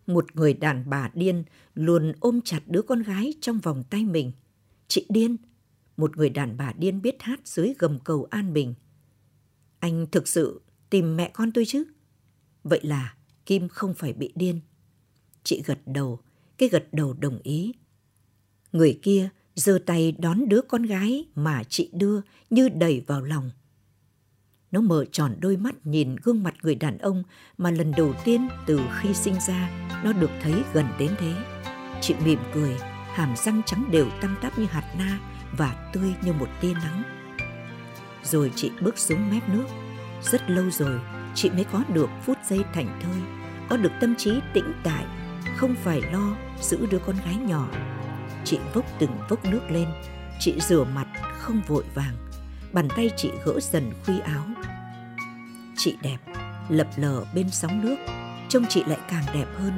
Một 0.09 0.37
người 0.37 0.55
đàn 0.55 0.91
bà 0.91 1.11
điên 1.15 1.45
luôn 1.75 2.13
ôm 2.21 2.41
chặt 2.45 2.61
đứa 2.67 2.83
con 2.83 3.03
gái 3.03 3.35
trong 3.41 3.59
vòng 3.59 3.85
tay 3.91 4.05
mình. 4.05 4.33
Chị 4.89 5.07
điên. 5.09 5.37
Một 5.97 6.17
người 6.17 6.31
đàn 6.31 6.57
bà 6.57 6.73
điên 6.73 7.03
biết 7.03 7.17
hát 7.21 7.41
dưới 7.45 7.75
gầm 7.79 7.99
cầu 7.99 8.27
an 8.31 8.53
bình. 8.53 8.75
Anh 9.79 10.07
thực 10.13 10.29
sự 10.29 10.61
tìm 10.91 11.17
mẹ 11.17 11.31
con 11.35 11.53
tôi 11.53 11.65
chứ? 11.65 11.85
Vậy 12.65 12.81
là 12.83 13.15
Kim 13.47 13.69
không 13.69 13.95
phải 13.95 14.13
bị 14.13 14.33
điên. 14.35 14.61
Chị 15.45 15.63
gật 15.67 15.79
đầu, 15.87 16.21
cái 16.59 16.69
gật 16.69 16.89
đầu 16.93 17.13
đồng 17.13 17.39
ý. 17.43 17.73
Người 18.73 18.99
kia 19.03 19.29
giơ 19.55 19.79
tay 19.87 20.13
đón 20.13 20.49
đứa 20.49 20.61
con 20.69 20.83
gái 20.83 21.25
mà 21.35 21.65
chị 21.65 21.91
đưa 21.93 22.21
như 22.51 22.69
đẩy 22.69 23.05
vào 23.07 23.21
lòng. 23.21 23.51
Nó 24.73 24.81
mở 24.81 25.05
tròn 25.13 25.37
đôi 25.41 25.57
mắt 25.57 25.75
nhìn 25.87 26.17
gương 26.17 26.43
mặt 26.43 26.55
người 26.63 26.75
đàn 26.75 26.99
ông 26.99 27.23
mà 27.59 27.71
lần 27.71 27.93
đầu 27.97 28.15
tiên 28.25 28.49
từ 28.67 28.81
khi 29.01 29.15
sinh 29.15 29.35
ra 29.47 29.71
nó 30.05 30.13
được 30.13 30.31
thấy 30.43 30.63
gần 30.73 30.87
đến 30.99 31.11
thế. 31.19 31.35
Chị 32.01 32.15
mỉm 32.25 32.39
cười, 32.55 32.77
hàm 33.13 33.37
răng 33.37 33.63
trắng 33.67 33.85
đều 33.91 34.07
tăm 34.21 34.37
tắp 34.43 34.59
như 34.59 34.67
hạt 34.67 34.95
na 34.99 35.19
và 35.57 35.91
tươi 35.93 36.15
như 36.25 36.33
một 36.33 36.49
tia 36.61 36.73
nắng. 36.73 37.03
Rồi 38.25 38.53
chị 38.55 38.71
bước 38.81 38.99
xuống 38.99 39.31
mép 39.31 39.49
nước. 39.49 39.67
Rất 40.23 40.51
lâu 40.51 40.71
rồi 40.71 41.01
chị 41.35 41.51
mới 41.51 41.65
có 41.65 41.83
được 41.95 42.11
phút 42.23 42.39
giây 42.49 42.65
thảnh 42.75 43.01
thơi, 43.03 43.23
có 43.69 43.77
được 43.77 43.93
tâm 44.01 44.15
trí 44.15 44.41
tĩnh 44.55 44.73
tại, 44.85 45.05
không 45.57 45.75
phải 45.75 46.03
lo 46.13 46.37
giữ 46.61 46.87
đứa 46.91 46.99
con 47.07 47.17
gái 47.25 47.37
nhỏ. 47.37 47.69
Chị 48.45 48.59
vốc 48.75 48.85
từng 48.99 49.11
vốc 49.29 49.45
nước 49.45 49.61
lên, 49.71 49.89
chị 50.41 50.55
rửa 50.61 50.85
mặt 50.85 51.07
không 51.39 51.61
vội 51.67 51.85
vàng, 51.95 52.15
bàn 52.73 52.89
tay 52.97 53.11
chị 53.17 53.31
gỡ 53.45 53.61
dần 53.61 53.93
khuy 54.07 54.21
áo. 54.21 54.45
Chị 55.77 55.97
đẹp, 56.03 56.19
lập 56.69 56.89
lờ 56.97 57.25
bên 57.35 57.51
sóng 57.51 57.85
nước, 57.85 57.97
trông 58.49 58.67
chị 58.69 58.85
lại 58.87 58.99
càng 59.11 59.25
đẹp 59.35 59.47
hơn. 59.59 59.73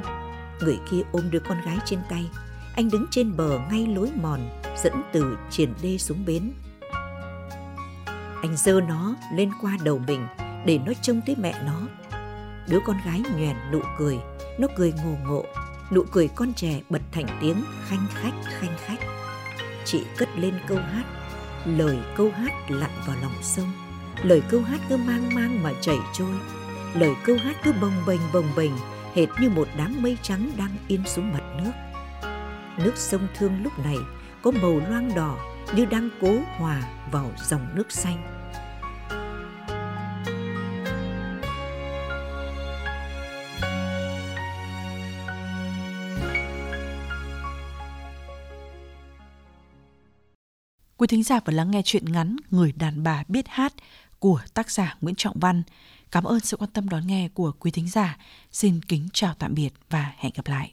Người 0.61 0.79
kia 0.91 1.01
ôm 1.11 1.31
đứa 1.31 1.39
con 1.39 1.61
gái 1.65 1.77
trên 1.85 1.99
tay, 2.09 2.29
anh 2.75 2.89
đứng 2.89 3.05
trên 3.11 3.37
bờ 3.37 3.59
ngay 3.71 3.87
lối 3.87 4.11
mòn 4.21 4.49
dẫn 4.83 4.93
từ 5.13 5.37
triển 5.49 5.73
đê 5.81 5.97
xuống 5.97 6.25
bến. 6.25 6.51
Anh 8.41 8.57
giơ 8.57 8.81
nó 8.81 9.15
lên 9.33 9.51
qua 9.61 9.77
đầu 9.83 10.01
mình 10.07 10.27
để 10.65 10.79
nó 10.85 10.93
trông 11.01 11.21
tới 11.25 11.35
mẹ 11.35 11.61
nó. 11.65 11.81
Đứa 12.67 12.79
con 12.85 12.97
gái 13.05 13.21
nhoèn 13.35 13.55
nụ 13.71 13.81
cười, 13.97 14.19
nó 14.59 14.67
cười 14.75 14.93
ngồ 14.93 15.15
ngộ, 15.27 15.45
nụ 15.91 16.03
cười 16.11 16.27
con 16.27 16.53
trẻ 16.53 16.81
bật 16.89 17.01
thành 17.11 17.37
tiếng 17.41 17.63
khanh 17.87 18.05
khách 18.13 18.33
khanh 18.59 18.75
khách. 18.85 18.99
Chị 19.85 20.03
cất 20.17 20.29
lên 20.35 20.53
câu 20.67 20.77
hát, 20.77 21.03
lời 21.65 21.99
câu 22.15 22.31
hát 22.31 22.71
lặn 22.71 22.91
vào 23.07 23.15
lòng 23.21 23.35
sông, 23.41 23.71
lời 24.23 24.41
câu 24.49 24.61
hát 24.61 24.81
cứ 24.89 24.97
mang 24.97 25.35
mang 25.35 25.63
mà 25.63 25.71
chảy 25.81 25.97
trôi, 26.13 26.33
lời 26.93 27.13
câu 27.25 27.37
hát 27.43 27.55
cứ 27.63 27.73
bồng 27.81 28.03
bềnh 28.07 28.21
bồng 28.33 28.47
bềnh 28.55 28.71
hệt 29.15 29.29
như 29.41 29.49
một 29.49 29.67
đám 29.77 30.01
mây 30.01 30.17
trắng 30.21 30.51
đang 30.57 30.75
in 30.87 31.01
xuống 31.05 31.31
mặt 31.31 31.43
nước. 31.57 31.71
Nước 32.77 32.93
sông 32.95 33.27
Thương 33.35 33.63
lúc 33.63 33.79
này 33.79 33.97
có 34.41 34.51
màu 34.51 34.81
loang 34.89 35.15
đỏ 35.15 35.37
như 35.75 35.85
đang 35.85 36.09
cố 36.21 36.39
hòa 36.57 36.81
vào 37.11 37.31
dòng 37.43 37.67
nước 37.75 37.91
xanh. 37.91 38.30
Quý 51.01 51.07
thính 51.07 51.23
giả 51.23 51.39
vừa 51.45 51.53
lắng 51.53 51.71
nghe 51.71 51.81
chuyện 51.85 52.11
ngắn 52.11 52.35
Người 52.51 52.71
đàn 52.71 53.03
bà 53.03 53.23
biết 53.27 53.45
hát 53.47 53.73
của 54.19 54.41
tác 54.53 54.71
giả 54.71 54.97
Nguyễn 55.01 55.15
Trọng 55.15 55.39
Văn. 55.39 55.63
Cảm 56.11 56.23
ơn 56.23 56.39
sự 56.39 56.57
quan 56.57 56.69
tâm 56.69 56.89
đón 56.89 57.07
nghe 57.07 57.29
của 57.33 57.51
quý 57.59 57.71
thính 57.71 57.89
giả. 57.89 58.17
Xin 58.51 58.81
kính 58.81 59.07
chào 59.13 59.33
tạm 59.33 59.53
biệt 59.53 59.69
và 59.89 60.13
hẹn 60.17 60.31
gặp 60.35 60.47
lại. 60.47 60.71